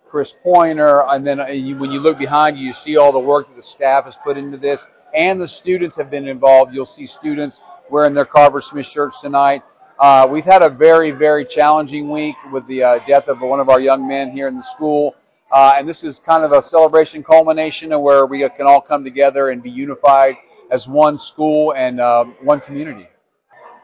Chris 0.08 0.32
Pointer, 0.42 1.02
and 1.08 1.26
then 1.26 1.40
uh, 1.40 1.46
you, 1.46 1.76
when 1.78 1.90
you 1.90 2.00
look 2.00 2.18
behind 2.18 2.58
you, 2.58 2.66
you 2.66 2.72
see 2.72 2.96
all 2.96 3.12
the 3.12 3.18
work 3.18 3.48
that 3.48 3.56
the 3.56 3.62
staff 3.62 4.04
has 4.04 4.16
put 4.24 4.36
into 4.36 4.56
this, 4.56 4.84
and 5.14 5.40
the 5.40 5.48
students 5.48 5.96
have 5.96 6.10
been 6.10 6.28
involved. 6.28 6.74
You'll 6.74 6.86
see 6.86 7.06
students 7.06 7.60
wearing 7.90 8.14
their 8.14 8.24
Carver 8.24 8.62
Smith 8.62 8.86
shirts 8.86 9.16
tonight. 9.20 9.62
Uh, 9.98 10.28
we've 10.30 10.44
had 10.44 10.62
a 10.62 10.70
very, 10.70 11.10
very 11.12 11.44
challenging 11.44 12.10
week 12.10 12.34
with 12.52 12.66
the 12.66 12.82
uh, 12.82 12.98
death 13.06 13.28
of 13.28 13.40
one 13.40 13.60
of 13.60 13.68
our 13.68 13.80
young 13.80 14.06
men 14.06 14.30
here 14.30 14.48
in 14.48 14.56
the 14.56 14.66
school. 14.74 15.14
Uh, 15.52 15.74
and 15.78 15.88
this 15.88 16.02
is 16.02 16.20
kind 16.26 16.44
of 16.44 16.50
a 16.50 16.62
celebration 16.68 17.22
culmination 17.22 17.92
of 17.92 18.00
where 18.00 18.26
we 18.26 18.48
can 18.56 18.66
all 18.66 18.80
come 18.80 19.04
together 19.04 19.50
and 19.50 19.62
be 19.62 19.70
unified 19.70 20.34
as 20.72 20.88
one 20.88 21.16
school 21.16 21.74
and 21.74 22.00
uh, 22.00 22.24
one 22.42 22.60
community. 22.60 23.06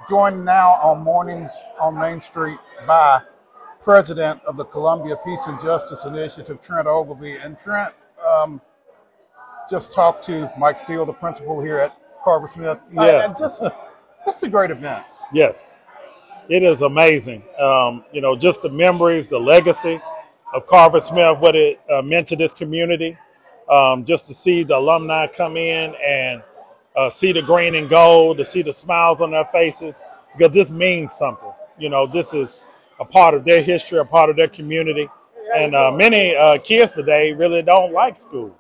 Joined 0.09 0.45
now 0.45 0.71
on 0.83 1.03
Mornings 1.03 1.51
on 1.81 1.99
Main 1.99 2.21
Street 2.21 2.59
by 2.87 3.21
President 3.83 4.41
of 4.45 4.57
the 4.57 4.65
Columbia 4.65 5.17
Peace 5.25 5.43
and 5.47 5.61
Justice 5.61 6.05
Initiative, 6.07 6.59
Trent 6.63 6.87
Ogilvy. 6.87 7.37
And 7.37 7.59
Trent, 7.59 7.95
um, 8.27 8.61
just 9.71 9.93
talked 9.95 10.25
to 10.25 10.51
Mike 10.59 10.79
Steele, 10.81 11.07
the 11.07 11.13
principal 11.13 11.63
here 11.63 11.79
at 11.79 11.97
Carver 12.25 12.49
Smith. 12.49 12.79
Uh, 12.97 13.05
Yeah. 13.05 13.25
and 13.25 13.37
just, 13.39 13.63
just 14.27 14.43
a 14.43 14.49
great 14.51 14.71
event. 14.71 15.05
Yes, 15.33 15.55
it 16.49 16.63
is 16.63 16.83
amazing. 16.83 17.43
Um, 17.61 18.05
you 18.13 18.21
know, 18.21 18.37
just 18.37 18.63
the 18.63 18.71
memories, 18.71 19.29
the 19.29 19.39
legacy 19.39 20.01
of 20.55 20.67
Carver 20.67 21.01
Smith, 21.01 21.39
what 21.39 21.55
it 21.55 21.79
uh, 21.93 22.03
meant 22.03 22.27
to 22.29 22.37
this 22.37 22.53
community. 22.55 23.17
Um, 23.71 24.05
just 24.05 24.27
to 24.27 24.35
see 24.35 24.65
the 24.65 24.77
alumni 24.77 25.29
come 25.37 25.57
in 25.57 25.95
and 26.05 26.43
uh, 26.96 27.11
see 27.11 27.33
the 27.33 27.42
green 27.42 27.74
and 27.74 27.88
gold, 27.88 28.38
to 28.38 28.44
see 28.44 28.62
the 28.62 28.72
smiles 28.72 29.20
on 29.20 29.31
their 29.31 29.48
faces, 29.53 29.94
because 30.37 30.53
this 30.55 30.70
means 30.70 31.11
something. 31.18 31.53
You 31.79 31.88
know, 31.88 32.07
this 32.07 32.26
is 32.33 32.48
a 33.00 33.05
part 33.05 33.35
of 33.35 33.44
their 33.44 33.62
history, 33.62 33.98
a 33.98 34.05
part 34.05 34.31
of 34.31 34.37
their 34.37 34.48
community. 34.48 35.09
And 35.57 35.74
uh, 35.74 35.90
many 35.92 36.37
uh, 36.37 36.59
kids 36.59 36.92
today 36.94 37.33
really 37.33 37.62
don't 37.62 37.92
like 37.92 38.18
school, 38.18 38.55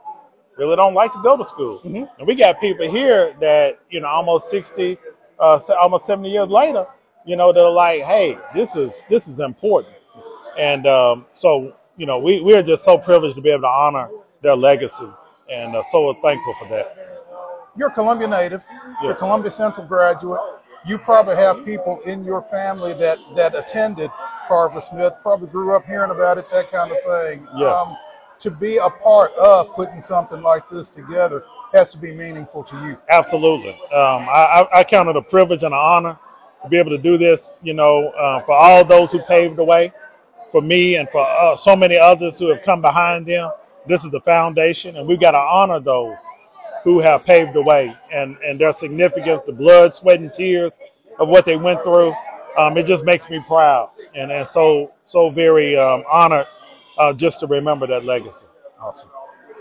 really 0.58 0.76
don't 0.76 0.94
like 0.94 1.12
to 1.12 1.20
go 1.22 1.36
to 1.36 1.44
school. 1.46 1.80
And 2.18 2.26
we 2.26 2.34
got 2.36 2.60
people 2.60 2.90
here 2.90 3.34
that, 3.40 3.78
you 3.90 4.00
know, 4.00 4.08
almost 4.08 4.50
60, 4.50 4.98
uh, 5.38 5.60
almost 5.80 6.06
70 6.06 6.28
years 6.28 6.48
later, 6.48 6.86
you 7.26 7.36
know, 7.36 7.52
they're 7.52 7.68
like, 7.68 8.02
hey, 8.02 8.36
this 8.54 8.74
is 8.74 8.90
this 9.08 9.26
is 9.28 9.38
important. 9.40 9.94
And 10.58 10.86
um, 10.86 11.26
so, 11.34 11.74
you 11.96 12.06
know, 12.06 12.18
we, 12.18 12.40
we're 12.40 12.62
just 12.62 12.84
so 12.84 12.98
privileged 12.98 13.36
to 13.36 13.42
be 13.42 13.50
able 13.50 13.62
to 13.62 13.68
honor 13.68 14.08
their 14.42 14.56
legacy 14.56 15.08
and 15.50 15.76
uh, 15.76 15.82
so 15.92 16.14
thankful 16.22 16.54
for 16.58 16.68
that. 16.70 16.99
You're 17.76 17.88
a 17.88 17.94
Columbia 17.94 18.28
native. 18.28 18.60
You're 19.02 19.12
a 19.12 19.16
Columbia 19.16 19.50
Central 19.50 19.86
graduate. 19.86 20.40
You 20.86 20.98
probably 20.98 21.36
have 21.36 21.64
people 21.64 22.00
in 22.06 22.24
your 22.24 22.42
family 22.50 22.94
that 22.94 23.18
that 23.36 23.54
attended 23.54 24.10
Carver 24.48 24.80
Smith. 24.90 25.12
Probably 25.22 25.48
grew 25.48 25.74
up 25.74 25.84
hearing 25.84 26.10
about 26.10 26.38
it, 26.38 26.46
that 26.52 26.70
kind 26.70 26.90
of 26.90 26.98
thing. 27.04 27.46
Yes. 27.56 27.86
to 28.40 28.50
be 28.50 28.78
a 28.78 28.88
part 28.88 29.32
of 29.32 29.68
putting 29.76 30.00
something 30.00 30.40
like 30.40 30.62
this 30.70 30.88
together 30.90 31.44
has 31.74 31.92
to 31.92 31.98
be 31.98 32.12
meaningful 32.12 32.64
to 32.64 32.76
you. 32.86 32.96
Absolutely. 33.10 33.72
Um, 33.92 34.26
I, 34.28 34.66
I 34.72 34.80
I 34.80 34.84
count 34.84 35.08
it 35.08 35.16
a 35.16 35.22
privilege 35.22 35.62
and 35.62 35.74
an 35.74 35.80
honor 35.80 36.18
to 36.62 36.68
be 36.68 36.78
able 36.78 36.90
to 36.90 36.98
do 36.98 37.18
this. 37.18 37.40
You 37.62 37.74
know, 37.74 38.08
uh, 38.08 38.44
for 38.44 38.52
all 38.52 38.84
those 38.84 39.12
who 39.12 39.20
paved 39.28 39.56
the 39.56 39.64
way, 39.64 39.92
for 40.50 40.62
me 40.62 40.96
and 40.96 41.08
for 41.10 41.20
uh, 41.20 41.56
so 41.58 41.76
many 41.76 41.96
others 41.96 42.38
who 42.38 42.48
have 42.48 42.62
come 42.64 42.80
behind 42.80 43.26
them. 43.26 43.50
This 43.88 44.04
is 44.04 44.10
the 44.10 44.20
foundation, 44.20 44.96
and 44.96 45.08
we've 45.08 45.20
got 45.20 45.30
to 45.30 45.38
honor 45.38 45.80
those 45.80 46.16
who 46.84 47.00
have 47.00 47.24
paved 47.24 47.54
the 47.54 47.62
way 47.62 47.94
and 48.12 48.36
and 48.38 48.60
their 48.60 48.72
significance, 48.74 49.42
the 49.46 49.52
blood, 49.52 49.94
sweat, 49.94 50.20
and 50.20 50.32
tears 50.34 50.72
of 51.18 51.28
what 51.28 51.44
they 51.44 51.56
went 51.56 51.82
through. 51.84 52.12
Um, 52.58 52.76
it 52.76 52.86
just 52.86 53.04
makes 53.04 53.28
me 53.30 53.40
proud 53.46 53.90
and 54.14 54.30
and 54.30 54.48
so 54.52 54.92
so 55.04 55.30
very 55.30 55.76
um, 55.78 56.04
honored 56.10 56.46
uh, 56.98 57.12
just 57.12 57.40
to 57.40 57.46
remember 57.46 57.86
that 57.86 58.04
legacy. 58.04 58.46
Awesome. 58.80 59.08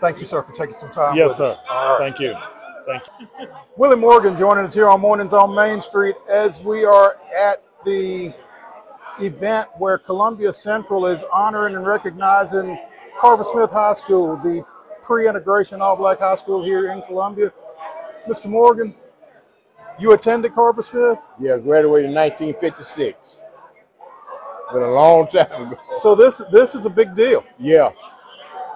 Thank 0.02 0.20
you, 0.20 0.26
sir, 0.26 0.44
for 0.44 0.54
taking 0.54 0.76
some 0.80 0.92
time. 0.92 1.16
Yes, 1.16 1.30
with 1.30 1.38
sir. 1.38 1.44
us. 1.44 1.58
All 1.70 2.00
right. 2.00 2.10
Thank 2.10 2.20
you. 2.20 2.34
Thank 2.88 3.04
you. 3.20 3.48
Willie 3.78 3.98
Morgan 3.98 4.38
joining 4.38 4.66
us 4.66 4.74
here 4.74 4.90
on 4.90 5.02
Mornings 5.02 5.34
on 5.34 5.54
Main 5.56 5.82
Street 5.82 6.16
as 6.30 6.60
we 6.66 6.86
are 6.86 7.16
at 7.38 7.62
the 7.86 8.34
event 9.20 9.68
where 9.78 9.98
Columbia 9.98 10.54
Central 10.54 11.06
is 11.08 11.22
honoring 11.32 11.76
and 11.76 11.86
recognizing 11.86 12.78
Carver 13.20 13.44
Smith 13.52 13.70
High 13.70 13.94
School, 13.96 14.38
the 14.38 14.64
pre-integration 15.10 15.82
all-black 15.82 16.20
high 16.20 16.36
school 16.36 16.64
here 16.64 16.92
in 16.92 17.02
Columbia. 17.08 17.52
Mr. 18.30 18.46
Morgan, 18.46 18.94
you 19.98 20.12
attended 20.14 20.54
Carver 20.54 20.84
Smith? 20.84 21.18
Yeah, 21.40 21.58
graduated 21.58 22.12
in 22.12 22.16
1956. 22.16 23.42
Been 24.72 24.84
a 24.84 24.88
long 24.88 25.28
time 25.34 25.70
ago. 25.70 25.80
So 26.04 26.14
this 26.14 26.40
this 26.52 26.76
is 26.76 26.86
a 26.86 26.92
big 26.92 27.16
deal. 27.16 27.44
Yeah. 27.58 27.90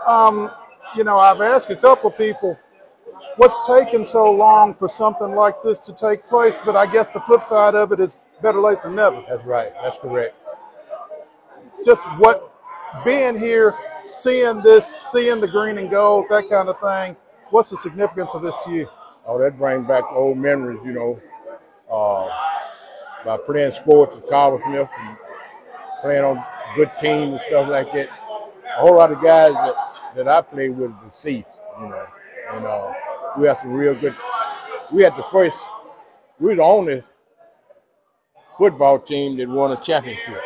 Um, 0.07 0.49
you 0.95 1.03
know, 1.03 1.19
I've 1.19 1.39
asked 1.39 1.69
a 1.69 1.79
couple 1.79 2.09
of 2.09 2.17
people, 2.17 2.57
what's 3.37 3.55
taken 3.67 4.03
so 4.03 4.31
long 4.31 4.75
for 4.79 4.89
something 4.89 5.35
like 5.35 5.53
this 5.63 5.79
to 5.81 5.93
take 5.93 6.27
place? 6.29 6.55
But 6.65 6.75
I 6.75 6.91
guess 6.91 7.13
the 7.13 7.21
flip 7.27 7.41
side 7.47 7.75
of 7.75 7.91
it 7.91 7.99
is 7.99 8.15
better 8.41 8.59
late 8.59 8.79
than 8.83 8.95
never. 8.95 9.21
That's 9.29 9.45
right. 9.45 9.71
That's 9.83 9.97
correct. 10.01 10.33
Just 11.85 12.01
what 12.17 12.51
being 13.05 13.37
here, 13.37 13.75
seeing 14.05 14.61
this, 14.63 14.85
seeing 15.11 15.39
the 15.41 15.47
green 15.47 15.77
and 15.77 15.89
gold, 15.89 16.25
that 16.29 16.49
kind 16.49 16.69
of 16.69 16.75
thing. 16.79 17.15
What's 17.49 17.69
the 17.69 17.77
significance 17.77 18.31
of 18.33 18.41
this 18.41 18.55
to 18.65 18.71
you? 18.71 18.87
Oh, 19.25 19.39
that 19.39 19.57
brings 19.57 19.87
back 19.87 20.03
old 20.11 20.37
memories, 20.37 20.79
you 20.83 20.91
know, 20.93 21.19
uh, 21.91 22.27
by 23.25 23.37
playing 23.45 23.71
sports 23.83 24.15
at 24.17 24.27
Carver 24.29 24.59
Smith 24.65 24.89
and 24.99 25.17
playing 26.03 26.23
on 26.23 26.43
good 26.75 26.91
teams 26.99 27.31
and 27.31 27.41
stuff 27.47 27.69
like 27.69 27.87
that. 27.93 28.07
A 28.77 28.81
whole 28.81 28.97
lot 28.97 29.11
of 29.11 29.21
guys 29.23 29.53
that, 29.53 29.75
that 30.15 30.27
I 30.27 30.41
played 30.41 30.75
with 30.77 30.91
are 30.91 31.01
deceased, 31.05 31.47
you 31.79 31.87
know, 31.89 32.05
and 32.53 32.65
uh, 32.65 32.91
we 33.39 33.47
had 33.47 33.57
some 33.61 33.73
real 33.73 33.99
good. 33.99 34.13
We 34.91 35.03
had 35.03 35.13
the 35.13 35.23
first, 35.31 35.55
we 36.39 36.49
were 36.49 36.55
the 36.55 36.63
only 36.63 37.01
football 38.57 38.99
team 38.99 39.37
that 39.37 39.47
won 39.47 39.71
a 39.71 39.83
championship. 39.85 40.41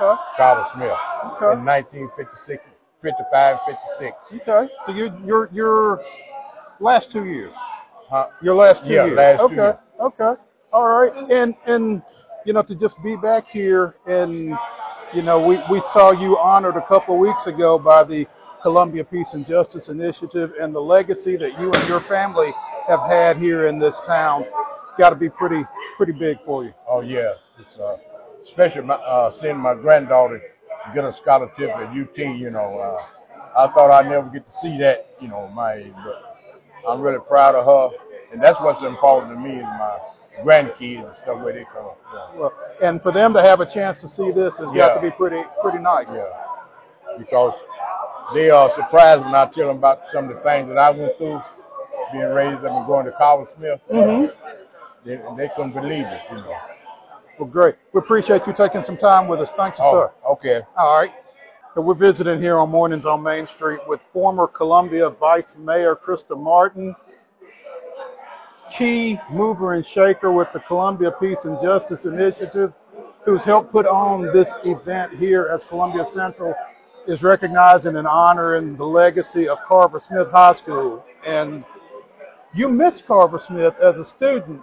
Okay. 0.00 0.20
Carver 0.36 0.64
Smith 0.74 0.90
Okay. 1.36 1.58
in 1.58 1.64
1956, 1.64 2.62
55, 3.02 3.56
56. 3.66 4.16
Okay. 4.48 4.72
So 4.86 4.92
you 4.92 5.12
your 5.24 5.48
your 5.52 6.00
last 6.80 7.10
two 7.10 7.24
years. 7.24 7.52
Huh? 8.08 8.28
Your 8.42 8.54
last 8.54 8.84
two 8.84 8.92
Yeah, 8.92 9.06
years. 9.06 9.16
last 9.16 9.38
two 9.40 9.44
okay. 9.46 9.54
years. 9.56 9.76
Okay. 10.00 10.34
All 10.72 10.88
right. 10.88 11.12
And 11.30 11.54
and 11.66 12.02
you 12.44 12.52
know 12.52 12.62
to 12.62 12.74
just 12.74 12.96
be 13.02 13.16
back 13.16 13.44
here 13.46 13.94
and 14.06 14.54
you 15.12 15.22
know 15.22 15.44
we 15.46 15.58
we 15.70 15.80
saw 15.92 16.12
you 16.12 16.38
honored 16.38 16.76
a 16.76 16.86
couple 16.86 17.14
of 17.14 17.20
weeks 17.20 17.46
ago 17.46 17.78
by 17.78 18.04
the 18.04 18.26
Columbia 18.62 19.04
Peace 19.04 19.32
and 19.34 19.44
Justice 19.44 19.88
Initiative 19.88 20.52
and 20.60 20.74
the 20.74 20.80
legacy 20.80 21.36
that 21.36 21.58
you 21.58 21.72
and 21.72 21.88
your 21.88 22.00
family 22.08 22.52
have 22.86 23.00
had 23.08 23.36
here 23.36 23.66
in 23.66 23.78
this 23.78 24.00
town. 24.06 24.42
It's 24.44 24.84
Got 24.98 25.10
to 25.10 25.16
be 25.16 25.28
pretty 25.28 25.62
pretty 25.96 26.12
big 26.12 26.38
for 26.44 26.64
you. 26.64 26.72
Oh 26.88 27.00
yeah, 27.00 27.32
it's 27.58 27.78
uh, 27.78 27.96
especially 28.42 28.82
my, 28.82 28.94
uh, 28.94 29.32
seeing 29.40 29.58
my 29.58 29.74
granddaughter 29.74 30.40
get 30.94 31.04
a 31.04 31.12
scholarship 31.12 31.70
at 31.70 31.88
UT. 31.88 32.18
You 32.18 32.50
know, 32.50 32.78
uh, 32.78 33.02
I 33.56 33.72
thought 33.72 33.90
I'd 33.90 34.10
never 34.10 34.28
get 34.28 34.46
to 34.46 34.52
see 34.52 34.78
that. 34.78 35.14
You 35.20 35.28
know, 35.28 35.48
my 35.48 35.74
age, 35.74 35.92
but 36.04 36.88
I'm 36.88 37.00
really 37.00 37.20
proud 37.28 37.54
of 37.54 37.64
her, 37.66 37.96
and 38.32 38.42
that's 38.42 38.58
what's 38.60 38.82
important 38.82 39.34
to 39.34 39.38
me 39.38 39.56
is 39.56 39.62
my 39.62 39.98
grandkids 40.42 41.06
and 41.06 41.16
stuff 41.22 41.42
where 41.42 41.52
they 41.52 41.64
come. 41.72 41.92
from. 42.10 42.38
Well, 42.38 42.52
and 42.82 43.02
for 43.02 43.12
them 43.12 43.32
to 43.34 43.42
have 43.42 43.60
a 43.60 43.66
chance 43.66 44.00
to 44.00 44.08
see 44.08 44.32
this 44.32 44.58
has 44.58 44.70
got 44.70 44.94
to 44.94 45.00
be 45.00 45.10
pretty 45.10 45.42
pretty 45.62 45.78
nice. 45.78 46.10
Yeah, 46.12 47.18
because 47.18 47.54
they 48.34 48.50
are 48.50 48.70
surprised 48.74 49.24
when 49.24 49.34
I 49.34 49.50
tell 49.54 49.68
them 49.68 49.78
about 49.78 50.00
some 50.12 50.28
of 50.28 50.36
the 50.36 50.42
things 50.42 50.68
that 50.68 50.78
I 50.78 50.90
went 50.90 51.16
through, 51.18 51.40
being 52.12 52.30
raised 52.32 52.64
up 52.64 52.72
and 52.72 52.86
going 52.86 53.06
to 53.06 53.12
Carver 53.12 53.46
Smith. 53.56 53.80
Mm-hmm. 53.92 54.26
They, 55.04 55.16
they 55.36 55.50
couldn't 55.56 55.72
believe 55.72 56.06
it, 56.06 56.22
you 56.30 56.36
know. 56.36 56.56
Well, 57.38 57.48
great. 57.48 57.74
We 57.92 57.98
appreciate 57.98 58.42
you 58.46 58.52
taking 58.56 58.82
some 58.82 58.96
time 58.96 59.26
with 59.28 59.40
us. 59.40 59.50
Thank 59.56 59.78
you, 59.78 59.84
Oh, 59.84 59.92
sir. 59.92 60.12
okay. 60.32 60.60
All 60.76 60.98
right. 60.98 61.10
So 61.74 61.80
we're 61.80 61.94
visiting 61.94 62.40
here 62.40 62.58
on 62.58 62.68
Mornings 62.68 63.06
on 63.06 63.22
Main 63.22 63.46
Street 63.46 63.80
with 63.86 64.00
former 64.12 64.46
Columbia 64.46 65.08
Vice 65.08 65.54
Mayor 65.58 65.96
Krista 65.96 66.38
Martin, 66.38 66.94
key 68.76 69.18
mover 69.30 69.74
and 69.74 69.86
shaker 69.86 70.30
with 70.30 70.48
the 70.52 70.60
Columbia 70.60 71.10
Peace 71.20 71.44
and 71.44 71.58
Justice 71.62 72.04
Initiative, 72.04 72.72
who's 73.24 73.42
helped 73.44 73.72
put 73.72 73.86
on 73.86 74.22
this 74.34 74.48
event 74.64 75.12
here 75.18 75.48
as 75.52 75.64
Columbia 75.68 76.04
Central 76.12 76.54
is 77.08 77.22
recognizing 77.22 77.96
and 77.96 78.06
honoring 78.06 78.76
the 78.76 78.84
legacy 78.84 79.48
of 79.48 79.58
Carver 79.66 79.98
Smith 79.98 80.30
High 80.30 80.54
School. 80.54 81.02
And 81.26 81.64
you 82.54 82.68
missed 82.68 83.06
Carver 83.06 83.38
Smith 83.38 83.74
as 83.82 83.96
a 83.96 84.04
student, 84.04 84.60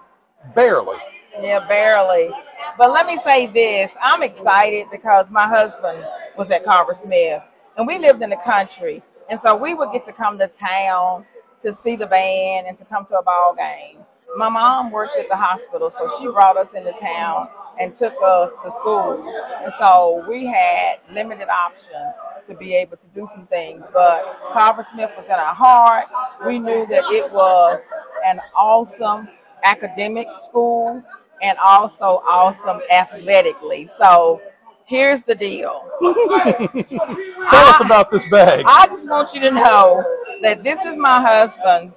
barely. 0.55 0.97
Yeah, 1.41 1.67
barely. 1.67 2.29
But 2.77 2.91
let 2.91 3.05
me 3.05 3.19
say 3.25 3.47
this. 3.47 3.91
I'm 4.01 4.23
excited 4.23 4.87
because 4.91 5.27
my 5.31 5.47
husband 5.47 6.03
was 6.37 6.49
at 6.51 6.65
Carver 6.65 6.95
Smith 7.01 7.41
and 7.77 7.87
we 7.87 7.97
lived 7.97 8.21
in 8.21 8.29
the 8.29 8.37
country. 8.45 9.03
And 9.29 9.39
so 9.43 9.55
we 9.55 9.73
would 9.73 9.91
get 9.93 10.05
to 10.07 10.13
come 10.13 10.37
to 10.39 10.49
town 10.59 11.25
to 11.63 11.77
see 11.83 11.95
the 11.95 12.05
band 12.07 12.67
and 12.67 12.77
to 12.79 12.85
come 12.85 13.05
to 13.07 13.17
a 13.17 13.23
ball 13.23 13.55
game. 13.55 14.03
My 14.37 14.49
mom 14.49 14.91
worked 14.91 15.13
at 15.19 15.27
the 15.29 15.35
hospital, 15.35 15.91
so 15.91 16.09
she 16.19 16.27
brought 16.27 16.57
us 16.57 16.67
into 16.75 16.91
town 17.01 17.49
and 17.79 17.95
took 17.95 18.13
us 18.23 18.51
to 18.63 18.71
school. 18.79 19.23
And 19.63 19.73
so 19.79 20.25
we 20.29 20.45
had 20.45 20.97
limited 21.13 21.47
options 21.49 22.13
to 22.47 22.55
be 22.55 22.75
able 22.75 22.97
to 22.97 23.07
do 23.15 23.27
some 23.33 23.47
things. 23.47 23.83
But 23.93 24.21
Carver 24.53 24.85
Smith 24.93 25.09
was 25.17 25.25
in 25.25 25.31
our 25.31 25.55
heart. 25.55 26.05
We 26.45 26.59
knew 26.59 26.85
that 26.89 27.05
it 27.11 27.31
was 27.31 27.81
an 28.25 28.39
awesome 28.55 29.29
academic 29.63 30.27
school 30.49 31.03
and 31.41 31.57
also 31.59 32.21
awesome 32.27 32.81
athletically. 32.91 33.89
So 33.97 34.41
here's 34.85 35.21
the 35.27 35.35
deal. 35.35 35.83
Tell 36.01 37.65
us 37.67 37.81
about 37.83 38.11
this 38.11 38.23
bag. 38.31 38.65
I 38.67 38.87
just 38.87 39.07
want 39.07 39.33
you 39.33 39.41
to 39.41 39.51
know 39.51 40.03
that 40.41 40.63
this 40.63 40.79
is 40.85 40.97
my 40.97 41.21
husband's 41.21 41.95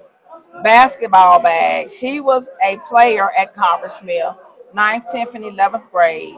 basketball 0.63 1.41
bag. 1.41 1.87
He 1.99 2.19
was 2.19 2.43
a 2.65 2.77
player 2.89 3.29
at 3.37 3.55
Carver 3.55 3.91
Smith, 4.01 4.35
9th, 4.75 5.03
10th, 5.13 5.35
and 5.35 5.43
11th 5.45 5.89
grade. 5.91 6.35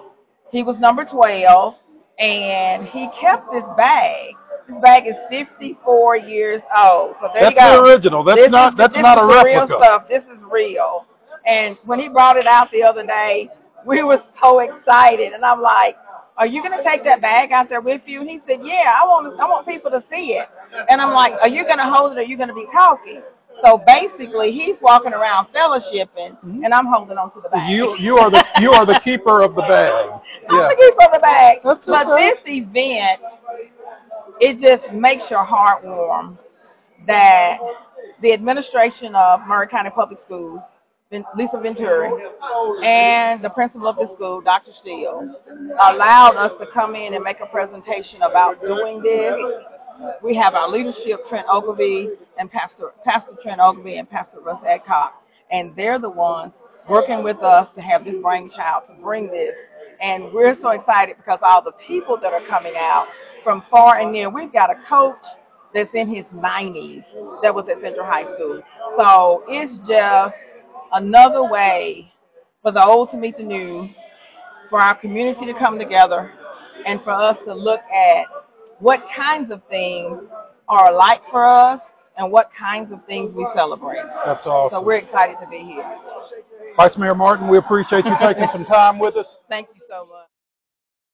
He 0.52 0.64
was 0.64 0.80
number 0.80 1.06
12, 1.06 1.74
and 2.20 2.86
he 2.88 3.10
kept 3.20 3.52
this 3.52 3.64
bag. 3.76 4.34
This 4.68 4.78
bag 4.82 5.04
is 5.08 5.16
54 5.30 6.18
years 6.18 6.62
old. 6.76 7.16
So 7.22 7.30
there 7.34 7.44
That's 7.44 7.56
you 7.56 7.62
go. 7.62 7.84
the 7.84 7.84
original. 7.84 8.24
That's 8.24 8.40
This 8.40 8.50
not- 8.52 8.74
is- 8.74 8.78
that's 8.78 8.94
this 8.96 9.02
not 9.04 9.18
is 9.18 9.24
a 9.24 9.28
the 9.28 9.44
Real 9.44 9.68
stuff. 9.68 10.08
This 10.10 10.24
is 10.26 10.42
real. 10.50 11.06
And 11.46 11.78
when 11.86 12.00
he 12.00 12.10
brought 12.10 12.38
it 12.38 12.48
out 12.48 12.72
the 12.72 12.84
other 12.84 13.06
day, 13.06 13.50
we 13.86 14.04
were 14.04 14.20
so 14.42 14.60
excited, 14.60 15.34
and 15.34 15.46
I'm 15.46 15.62
like, 15.62 15.96
"Are 16.38 16.48
you 16.48 16.64
going 16.64 16.76
to 16.78 16.84
take 16.84 17.04
that 17.04 17.22
bag 17.22 17.52
out 17.52 17.70
there 17.70 17.82
with 17.82 18.02
you?" 18.06 18.22
And 18.22 18.30
he 18.30 18.40
said, 18.48 18.60
"Yeah, 18.64 18.96
I 19.00 19.06
want 19.06 19.40
I 19.40 19.46
want 19.46 19.68
people 19.68 19.92
to 19.92 20.04
see 20.10 20.34
it." 20.34 20.48
And 20.90 21.00
I'm 21.00 21.14
like, 21.14 21.34
"Are 21.42 21.48
you 21.48 21.64
going 21.66 21.78
to 21.78 21.86
hold 21.86 22.14
it? 22.14 22.18
or 22.18 22.22
Are 22.22 22.24
you 22.24 22.36
going 22.38 22.50
to 22.50 22.56
be 22.56 22.66
talking?" 22.74 23.22
So 23.62 23.82
basically, 23.86 24.52
he's 24.52 24.76
walking 24.82 25.14
around 25.14 25.48
fellowshipping, 25.56 26.38
mm-hmm. 26.44 26.64
and 26.64 26.74
I'm 26.74 26.88
holding 26.88 27.18
on 27.18 27.32
to 27.34 27.42
the 27.42 27.50
bag. 27.50 27.72
You 27.72 27.96
you 28.00 28.18
are 28.18 28.30
the 28.30 28.44
you 28.60 28.72
are 28.72 28.86
the 28.86 29.00
keeper 29.04 29.42
of 29.42 29.56
the 29.56 29.62
bag. 29.62 30.10
I'm 30.50 30.58
Yeah. 30.58 30.70
the 30.70 30.76
keeper 30.76 31.04
of 31.06 31.12
the 31.14 31.20
bag. 31.20 31.58
That's 31.64 31.86
but 31.86 32.08
okay. 32.08 32.30
this 32.30 32.40
event, 32.46 33.22
it 34.40 34.60
just 34.60 34.92
makes 34.94 35.30
your 35.30 35.44
heart 35.44 35.84
warm 35.84 36.38
that 37.08 37.58
the 38.22 38.34
administration 38.34 39.16
of 39.16 39.42
Maury 39.48 39.68
County 39.68 39.90
Public 39.90 40.20
Schools, 40.20 40.62
Lisa 41.12 41.60
Ventura, 41.62 42.10
and 42.84 43.44
the 43.44 43.50
principal 43.50 43.88
of 43.88 43.96
the 43.96 44.08
school, 44.12 44.42
Dr. 44.42 44.72
Steele, 44.74 45.36
allowed 45.80 46.36
us 46.36 46.52
to 46.60 46.66
come 46.74 46.96
in 46.96 47.14
and 47.14 47.24
make 47.24 47.40
a 47.42 47.46
presentation 47.46 48.24
about 48.24 48.60
doing 48.60 49.04
this. 49.04 49.36
we 50.24 50.36
have 50.36 50.56
our 50.56 50.68
leadership, 50.68 51.28
Trent 51.30 51.46
Ogilvy 51.48 52.10
and 52.40 52.50
Pastor 52.52 52.92
Pastor 53.04 53.34
Trent 53.44 53.62
Ogilvy 53.62 53.98
and 53.98 54.10
Pastor 54.10 54.40
Russ 54.40 54.64
Adcock, 54.68 55.22
and 55.52 55.76
they're 55.76 56.00
the 56.00 56.10
ones 56.10 56.54
working 56.90 57.24
with 57.24 57.38
us 57.38 57.70
to 57.76 57.82
have 57.82 58.04
this 58.04 58.16
brainchild 58.24 58.86
to 58.88 58.94
bring 58.94 59.28
this. 59.28 59.56
And 60.02 60.34
we're 60.34 60.56
so 60.56 60.70
excited 60.70 61.18
because 61.18 61.38
all 61.44 61.62
the 61.62 61.74
people 61.88 62.18
that 62.20 62.34
are 62.34 62.46
coming 62.48 62.74
out 62.76 63.08
from 63.44 63.64
far 63.70 64.00
and 64.00 64.12
near. 64.12 64.32
We've 64.32 64.52
got 64.52 64.72
a 64.72 64.76
coach 64.90 65.24
that's 65.72 65.94
in 65.94 66.14
his 66.14 66.26
90s 66.28 67.04
that 67.44 67.54
was 67.54 67.70
at 67.70 67.80
Central 67.80 68.06
High 68.06 68.24
School. 68.36 68.62
So 68.98 69.44
it's 69.48 69.78
just 69.88 70.36
another 70.96 71.44
way 71.44 72.12
for 72.62 72.72
the 72.72 72.84
old 72.84 73.12
to 73.12 73.18
meet 73.18 73.38
the 73.38 73.44
new, 73.44 73.88
for 74.70 74.82
our 74.82 75.00
community 75.00 75.46
to 75.46 75.54
come 75.54 75.78
together, 75.78 76.32
and 76.86 77.02
for 77.04 77.12
us 77.12 77.38
to 77.46 77.54
look 77.54 77.82
at 77.82 78.26
what 78.80 79.02
kinds 79.16 79.52
of 79.52 79.62
things 79.70 80.22
are 80.68 80.92
alike 80.92 81.22
for 81.30 81.46
us 81.46 81.82
and 82.18 82.32
what 82.32 82.50
kinds 82.58 82.92
of 82.92 83.06
things 83.06 83.34
we 83.36 83.46
celebrate. 83.54 84.02
That's 84.26 84.46
awesome. 84.46 84.80
So 84.80 84.86
we're 84.86 84.98
excited 84.98 85.38
to 85.42 85.48
be 85.48 85.58
here. 85.58 86.00
Vice 86.78 86.98
Mayor 86.98 87.16
Martin, 87.16 87.50
we 87.50 87.58
appreciate 87.58 88.06
you 88.06 88.16
taking 88.20 88.48
some 88.52 88.66
time 88.66 88.98
with 88.98 89.16
us. 89.16 89.38
Thank 89.50 89.68
you 89.76 89.82
so 89.88 90.06
much. 90.06 90.28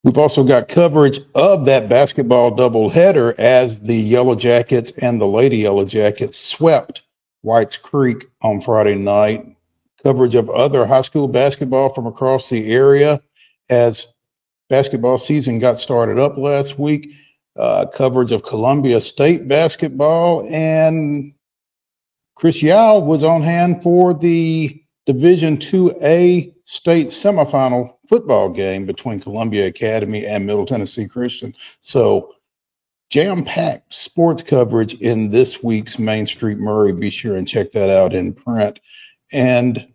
We've 0.03 0.17
also 0.17 0.43
got 0.43 0.67
coverage 0.67 1.19
of 1.35 1.65
that 1.65 1.87
basketball 1.87 2.55
doubleheader 2.55 3.37
as 3.37 3.79
the 3.81 3.95
Yellow 3.95 4.35
Jackets 4.35 4.91
and 4.97 5.21
the 5.21 5.25
Lady 5.25 5.57
Yellow 5.57 5.85
Jackets 5.85 6.55
swept 6.57 7.01
Whites 7.43 7.77
Creek 7.81 8.25
on 8.41 8.61
Friday 8.61 8.95
night. 8.95 9.45
Coverage 10.03 10.35
of 10.35 10.49
other 10.49 10.85
high 10.85 11.01
school 11.01 11.27
basketball 11.27 11.93
from 11.93 12.07
across 12.07 12.49
the 12.49 12.71
area 12.71 13.21
as 13.69 14.07
basketball 14.69 15.17
season 15.17 15.59
got 15.59 15.77
started 15.77 16.17
up 16.17 16.37
last 16.37 16.79
week. 16.79 17.07
Uh, 17.59 17.85
coverage 17.95 18.31
of 18.31 18.43
Columbia 18.43 19.01
State 19.01 19.47
basketball 19.47 20.47
and 20.49 21.33
Chris 22.35 22.63
Yao 22.63 22.99
was 22.99 23.23
on 23.23 23.43
hand 23.43 23.83
for 23.83 24.13
the 24.13 24.81
Division 25.05 25.57
2A 25.57 26.53
state 26.65 27.07
semifinal 27.07 27.95
football 28.07 28.51
game 28.51 28.85
between 28.85 29.19
Columbia 29.19 29.67
Academy 29.67 30.25
and 30.25 30.45
Middle 30.45 30.65
Tennessee 30.65 31.07
Christian. 31.07 31.53
So, 31.81 32.33
jam 33.11 33.43
packed 33.43 33.93
sports 33.93 34.43
coverage 34.49 34.93
in 34.93 35.31
this 35.31 35.57
week's 35.63 35.99
Main 35.99 36.25
Street 36.25 36.57
Maury. 36.57 36.93
Be 36.93 37.11
sure 37.11 37.35
and 37.35 37.47
check 37.47 37.71
that 37.73 37.89
out 37.89 38.13
in 38.13 38.33
print. 38.33 38.79
And 39.31 39.87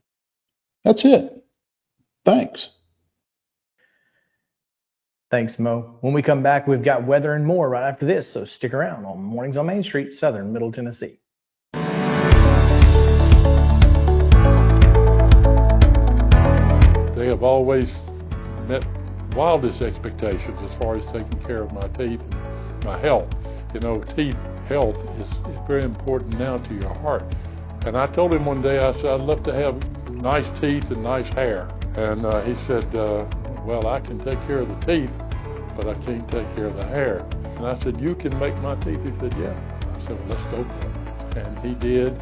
that's 0.87 1.05
it. 1.05 1.45
Thanks. 2.25 2.71
Thanks, 5.33 5.59
Mo. 5.59 5.97
When 6.01 6.13
we 6.15 6.23
come 6.23 6.45
back, 6.45 6.69
we've 6.69 6.85
got 6.85 7.05
weather 7.05 7.35
and 7.35 7.45
more 7.45 7.69
right 7.69 7.89
after 7.89 8.07
this, 8.07 8.33
so 8.33 8.45
stick 8.45 8.73
around 8.73 9.05
on 9.05 9.21
Mornings 9.21 9.57
on 9.57 9.67
Main 9.67 9.83
Street, 9.83 10.13
Southern 10.13 10.53
Middle 10.53 10.71
Tennessee. 10.71 11.19
They 17.17 17.27
have 17.27 17.43
always 17.43 17.89
met 18.69 18.85
wildest 19.35 19.83
expectations 19.83 20.57
as 20.63 20.79
far 20.79 20.97
as 20.97 21.05
taking 21.07 21.45
care 21.45 21.65
of 21.65 21.73
my 21.73 21.89
teeth 21.89 22.21
and 22.21 22.85
my 22.85 23.01
health. 23.01 23.29
You 23.75 23.81
know, 23.81 24.05
teeth 24.15 24.37
health 24.69 24.97
is, 25.19 25.27
is 25.27 25.59
very 25.67 25.83
important 25.83 26.39
now 26.39 26.59
to 26.59 26.75
your 26.75 26.95
heart. 26.95 27.25
And 27.81 27.97
I 27.97 28.07
told 28.07 28.33
him 28.33 28.47
one 28.47 28.63
day, 28.63 28.79
I 28.79 28.93
said, 28.95 29.07
I'd 29.07 29.21
love 29.23 29.43
to 29.43 29.53
have 29.53 29.83
nice 30.27 30.61
teeth 30.61 30.83
and 30.91 31.05
nice 31.05 31.33
hair. 31.35 31.71
And 31.95 32.27
uh, 32.27 32.43
he 32.43 32.57
said, 32.67 32.83
uh, 32.97 33.31
well, 33.65 33.87
I 33.87 34.01
can 34.01 34.19
take 34.19 34.41
care 34.51 34.59
of 34.59 34.67
the 34.67 34.81
teeth, 34.83 35.15
but 35.77 35.87
I 35.87 35.95
can't 36.05 36.27
take 36.27 36.51
care 36.57 36.67
of 36.67 36.75
the 36.75 36.85
hair. 36.85 37.19
And 37.55 37.65
I 37.65 37.79
said, 37.85 38.01
you 38.01 38.17
can 38.17 38.37
make 38.41 38.57
my 38.57 38.75
teeth? 38.83 38.99
He 39.07 39.15
said, 39.21 39.33
yeah. 39.39 39.55
I 39.55 40.03
said, 40.03 40.19
well, 40.19 40.35
let's 40.35 40.43
go. 40.51 40.67
And 41.39 41.55
he 41.63 41.79
did. 41.79 42.19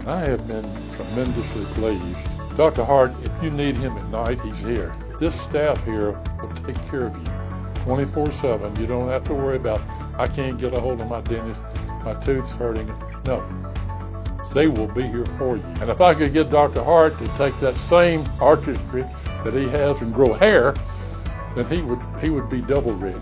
And 0.00 0.08
I 0.08 0.30
have 0.30 0.48
been 0.48 0.64
tremendously 0.96 1.68
pleased. 1.76 2.56
Dr. 2.56 2.86
Hart, 2.86 3.12
if 3.20 3.42
you 3.42 3.50
need 3.50 3.76
him 3.76 3.98
at 3.98 4.08
night, 4.08 4.40
he's 4.40 4.56
here. 4.64 4.88
This 5.20 5.34
staff 5.50 5.76
here 5.84 6.12
will 6.40 6.56
take 6.64 6.80
care 6.88 7.08
of 7.08 7.14
you 7.20 7.28
24-7. 7.84 8.80
You 8.80 8.86
don't 8.86 9.10
have 9.10 9.24
to 9.26 9.34
worry 9.34 9.56
about, 9.56 9.80
I 10.18 10.26
can't 10.26 10.58
get 10.58 10.72
a 10.72 10.80
hold 10.80 11.02
of 11.02 11.08
my 11.08 11.20
dentist, 11.20 11.60
my 12.00 12.16
tooth's 12.24 12.48
hurting. 12.56 12.88
No. 13.26 13.59
They 14.52 14.66
will 14.66 14.92
be 14.92 15.02
here 15.02 15.26
for 15.38 15.56
you. 15.56 15.62
And 15.62 15.88
if 15.90 16.00
I 16.00 16.12
could 16.12 16.32
get 16.32 16.50
Dr. 16.50 16.82
Hart 16.82 17.12
to 17.18 17.26
take 17.38 17.54
that 17.60 17.76
same 17.88 18.26
artistry 18.40 19.02
that 19.44 19.54
he 19.54 19.68
has 19.70 19.96
and 20.00 20.12
grow 20.12 20.32
hair, 20.34 20.74
then 21.54 21.66
he 21.68 21.82
would 21.82 22.00
he 22.20 22.30
would 22.30 22.50
be 22.50 22.60
double 22.60 22.96
rich. 22.96 23.14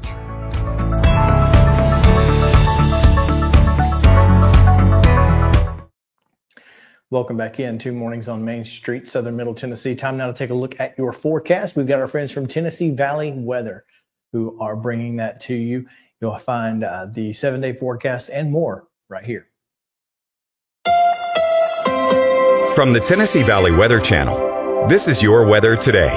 Welcome 7.10 7.36
back 7.36 7.60
in 7.60 7.78
to 7.80 7.92
Mornings 7.92 8.28
on 8.28 8.42
Main 8.42 8.64
Street, 8.64 9.06
Southern 9.06 9.36
Middle 9.36 9.54
Tennessee. 9.54 9.94
Time 9.94 10.16
now 10.16 10.32
to 10.32 10.38
take 10.38 10.50
a 10.50 10.54
look 10.54 10.76
at 10.78 10.96
your 10.96 11.12
forecast. 11.12 11.76
We've 11.76 11.86
got 11.86 12.00
our 12.00 12.08
friends 12.08 12.32
from 12.32 12.46
Tennessee 12.46 12.90
Valley 12.90 13.34
Weather 13.36 13.84
who 14.32 14.58
are 14.62 14.76
bringing 14.76 15.16
that 15.16 15.42
to 15.42 15.54
you. 15.54 15.86
You'll 16.22 16.40
find 16.46 16.84
uh, 16.84 17.06
the 17.14 17.34
seven 17.34 17.60
day 17.60 17.76
forecast 17.76 18.30
and 18.30 18.50
more 18.50 18.88
right 19.10 19.24
here. 19.24 19.47
From 22.78 22.92
the 22.92 23.00
Tennessee 23.00 23.42
Valley 23.42 23.72
Weather 23.72 23.98
Channel, 23.98 24.86
this 24.88 25.08
is 25.08 25.20
your 25.20 25.44
weather 25.44 25.74
today. 25.74 26.16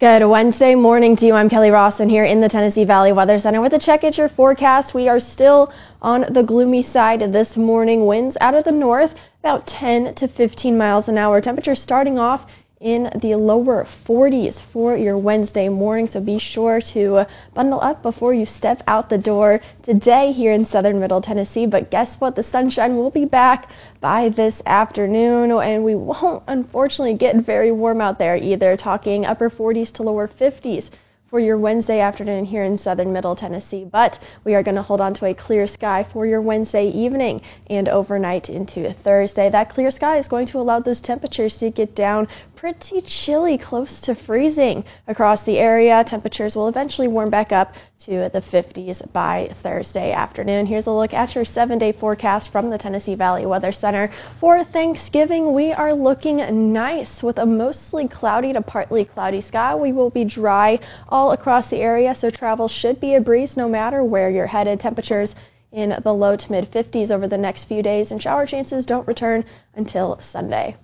Good 0.00 0.26
Wednesday 0.26 0.74
morning 0.74 1.16
to 1.16 1.26
you. 1.26 1.34
I'm 1.34 1.48
Kelly 1.48 1.70
Rawson 1.70 2.08
here 2.08 2.24
in 2.24 2.40
the 2.40 2.48
Tennessee 2.48 2.84
Valley 2.84 3.12
Weather 3.12 3.38
Center 3.38 3.60
with 3.60 3.72
a 3.74 3.78
check 3.78 4.02
at 4.02 4.18
your 4.18 4.28
forecast. 4.30 4.96
We 4.96 5.08
are 5.08 5.20
still 5.20 5.72
on 6.02 6.24
the 6.34 6.42
gloomy 6.42 6.82
side 6.92 7.20
this 7.20 7.56
morning. 7.56 8.04
Winds 8.04 8.36
out 8.40 8.54
of 8.54 8.64
the 8.64 8.72
north 8.72 9.12
about 9.38 9.68
10 9.68 10.16
to 10.16 10.26
15 10.26 10.76
miles 10.76 11.06
an 11.06 11.18
hour. 11.18 11.40
Temperatures 11.40 11.80
starting 11.80 12.18
off 12.18 12.50
in 12.80 13.10
the 13.22 13.34
lower 13.34 13.86
40s 14.06 14.56
for 14.72 14.96
your 14.96 15.18
Wednesday 15.18 15.68
morning. 15.68 16.08
So 16.08 16.20
be 16.20 16.38
sure 16.38 16.80
to 16.92 17.16
uh, 17.16 17.24
bundle 17.54 17.80
up 17.80 18.02
before 18.02 18.34
you 18.34 18.46
step 18.46 18.82
out 18.86 19.10
the 19.10 19.18
door 19.18 19.60
today 19.82 20.32
here 20.32 20.52
in 20.52 20.66
southern 20.68 21.00
middle 21.00 21.20
Tennessee. 21.20 21.66
But 21.66 21.90
guess 21.90 22.08
what? 22.20 22.36
The 22.36 22.44
sunshine 22.44 22.96
will 22.96 23.10
be 23.10 23.24
back 23.24 23.70
by 24.00 24.28
this 24.28 24.54
afternoon 24.66 25.50
and 25.50 25.84
we 25.84 25.94
won't 25.94 26.44
unfortunately 26.46 27.16
get 27.16 27.44
very 27.44 27.72
warm 27.72 28.00
out 28.00 28.18
there 28.18 28.36
either. 28.36 28.76
Talking 28.76 29.24
upper 29.24 29.50
40s 29.50 29.92
to 29.94 30.02
lower 30.02 30.28
50s 30.28 30.88
for 31.30 31.40
your 31.40 31.58
Wednesday 31.58 32.00
afternoon 32.00 32.44
here 32.44 32.64
in 32.64 32.78
southern 32.78 33.12
middle 33.12 33.36
Tennessee. 33.36 33.86
But 33.90 34.18
we 34.44 34.54
are 34.54 34.62
going 34.62 34.76
to 34.76 34.82
hold 34.82 35.00
on 35.00 35.12
to 35.14 35.26
a 35.26 35.34
clear 35.34 35.66
sky 35.66 36.06
for 36.12 36.26
your 36.26 36.40
Wednesday 36.40 36.88
evening 36.88 37.42
and 37.68 37.88
overnight 37.88 38.48
into 38.48 38.94
Thursday. 39.04 39.50
That 39.50 39.68
clear 39.68 39.90
sky 39.90 40.18
is 40.18 40.28
going 40.28 40.46
to 40.46 40.58
allow 40.58 40.80
those 40.80 41.00
temperatures 41.00 41.54
to 41.58 41.70
get 41.70 41.94
down 41.94 42.28
pretty 42.58 43.00
chilly, 43.06 43.56
close 43.56 44.00
to 44.02 44.16
freezing 44.26 44.84
across 45.06 45.40
the 45.44 45.58
area. 45.58 46.04
Temperatures 46.04 46.56
will 46.56 46.66
eventually 46.66 47.06
warm 47.06 47.30
back 47.30 47.52
up 47.52 47.72
to 48.04 48.28
the 48.32 48.42
50s 48.52 49.12
by 49.12 49.54
Thursday 49.62 50.10
afternoon. 50.10 50.66
Here's 50.66 50.88
a 50.88 50.90
look 50.90 51.14
at 51.14 51.36
your 51.36 51.44
seven 51.44 51.78
day 51.78 51.92
forecast 51.92 52.50
from 52.50 52.68
the 52.68 52.76
Tennessee 52.76 53.14
Valley 53.14 53.46
Weather 53.46 53.70
Center. 53.70 54.12
For 54.40 54.64
Thanksgiving, 54.64 55.54
we 55.54 55.72
are 55.72 55.92
looking 55.92 56.72
nice 56.72 57.22
with 57.22 57.38
a 57.38 57.46
mostly 57.46 58.08
cloudy 58.08 58.52
to 58.52 58.60
partly 58.60 59.04
cloudy 59.04 59.40
sky. 59.40 59.76
We 59.76 59.92
will 59.92 60.10
be 60.10 60.24
dry 60.24 60.80
all 61.08 61.30
across 61.30 61.70
the 61.70 61.76
area, 61.76 62.16
so 62.20 62.28
travel 62.28 62.66
should 62.66 63.00
be 63.00 63.14
a 63.14 63.20
breeze 63.20 63.56
no 63.56 63.68
matter 63.68 64.02
where 64.02 64.30
you're 64.30 64.48
headed. 64.48 64.80
Temperatures 64.80 65.30
in 65.70 65.94
the 66.02 66.12
low 66.12 66.36
to 66.36 66.50
mid 66.50 66.72
50s 66.72 67.12
over 67.12 67.28
the 67.28 67.38
next 67.38 67.66
few 67.66 67.84
days, 67.84 68.10
and 68.10 68.20
shower 68.20 68.46
chances 68.46 68.84
don't 68.84 69.06
return 69.06 69.44
until 69.76 70.20
Sunday. 70.32 70.76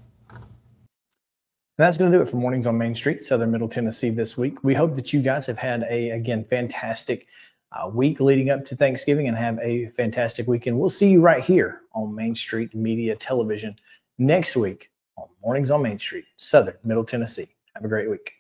That's 1.76 1.96
going 1.96 2.12
to 2.12 2.16
do 2.16 2.22
it 2.22 2.30
for 2.30 2.36
Mornings 2.36 2.68
on 2.68 2.78
Main 2.78 2.94
Street, 2.94 3.24
Southern 3.24 3.50
Middle 3.50 3.68
Tennessee 3.68 4.10
this 4.10 4.36
week. 4.36 4.62
We 4.62 4.74
hope 4.74 4.94
that 4.94 5.12
you 5.12 5.20
guys 5.20 5.46
have 5.48 5.58
had 5.58 5.82
a, 5.90 6.10
again, 6.10 6.46
fantastic 6.48 7.26
uh, 7.72 7.88
week 7.88 8.20
leading 8.20 8.50
up 8.50 8.64
to 8.66 8.76
Thanksgiving 8.76 9.26
and 9.26 9.36
have 9.36 9.58
a 9.58 9.88
fantastic 9.96 10.46
weekend. 10.46 10.78
We'll 10.78 10.88
see 10.88 11.08
you 11.08 11.20
right 11.20 11.42
here 11.42 11.80
on 11.92 12.14
Main 12.14 12.36
Street 12.36 12.76
Media 12.76 13.16
Television 13.16 13.74
next 14.18 14.54
week 14.54 14.88
on 15.16 15.26
Mornings 15.42 15.72
on 15.72 15.82
Main 15.82 15.98
Street, 15.98 16.26
Southern 16.36 16.76
Middle 16.84 17.04
Tennessee. 17.04 17.48
Have 17.74 17.84
a 17.84 17.88
great 17.88 18.08
week. 18.08 18.30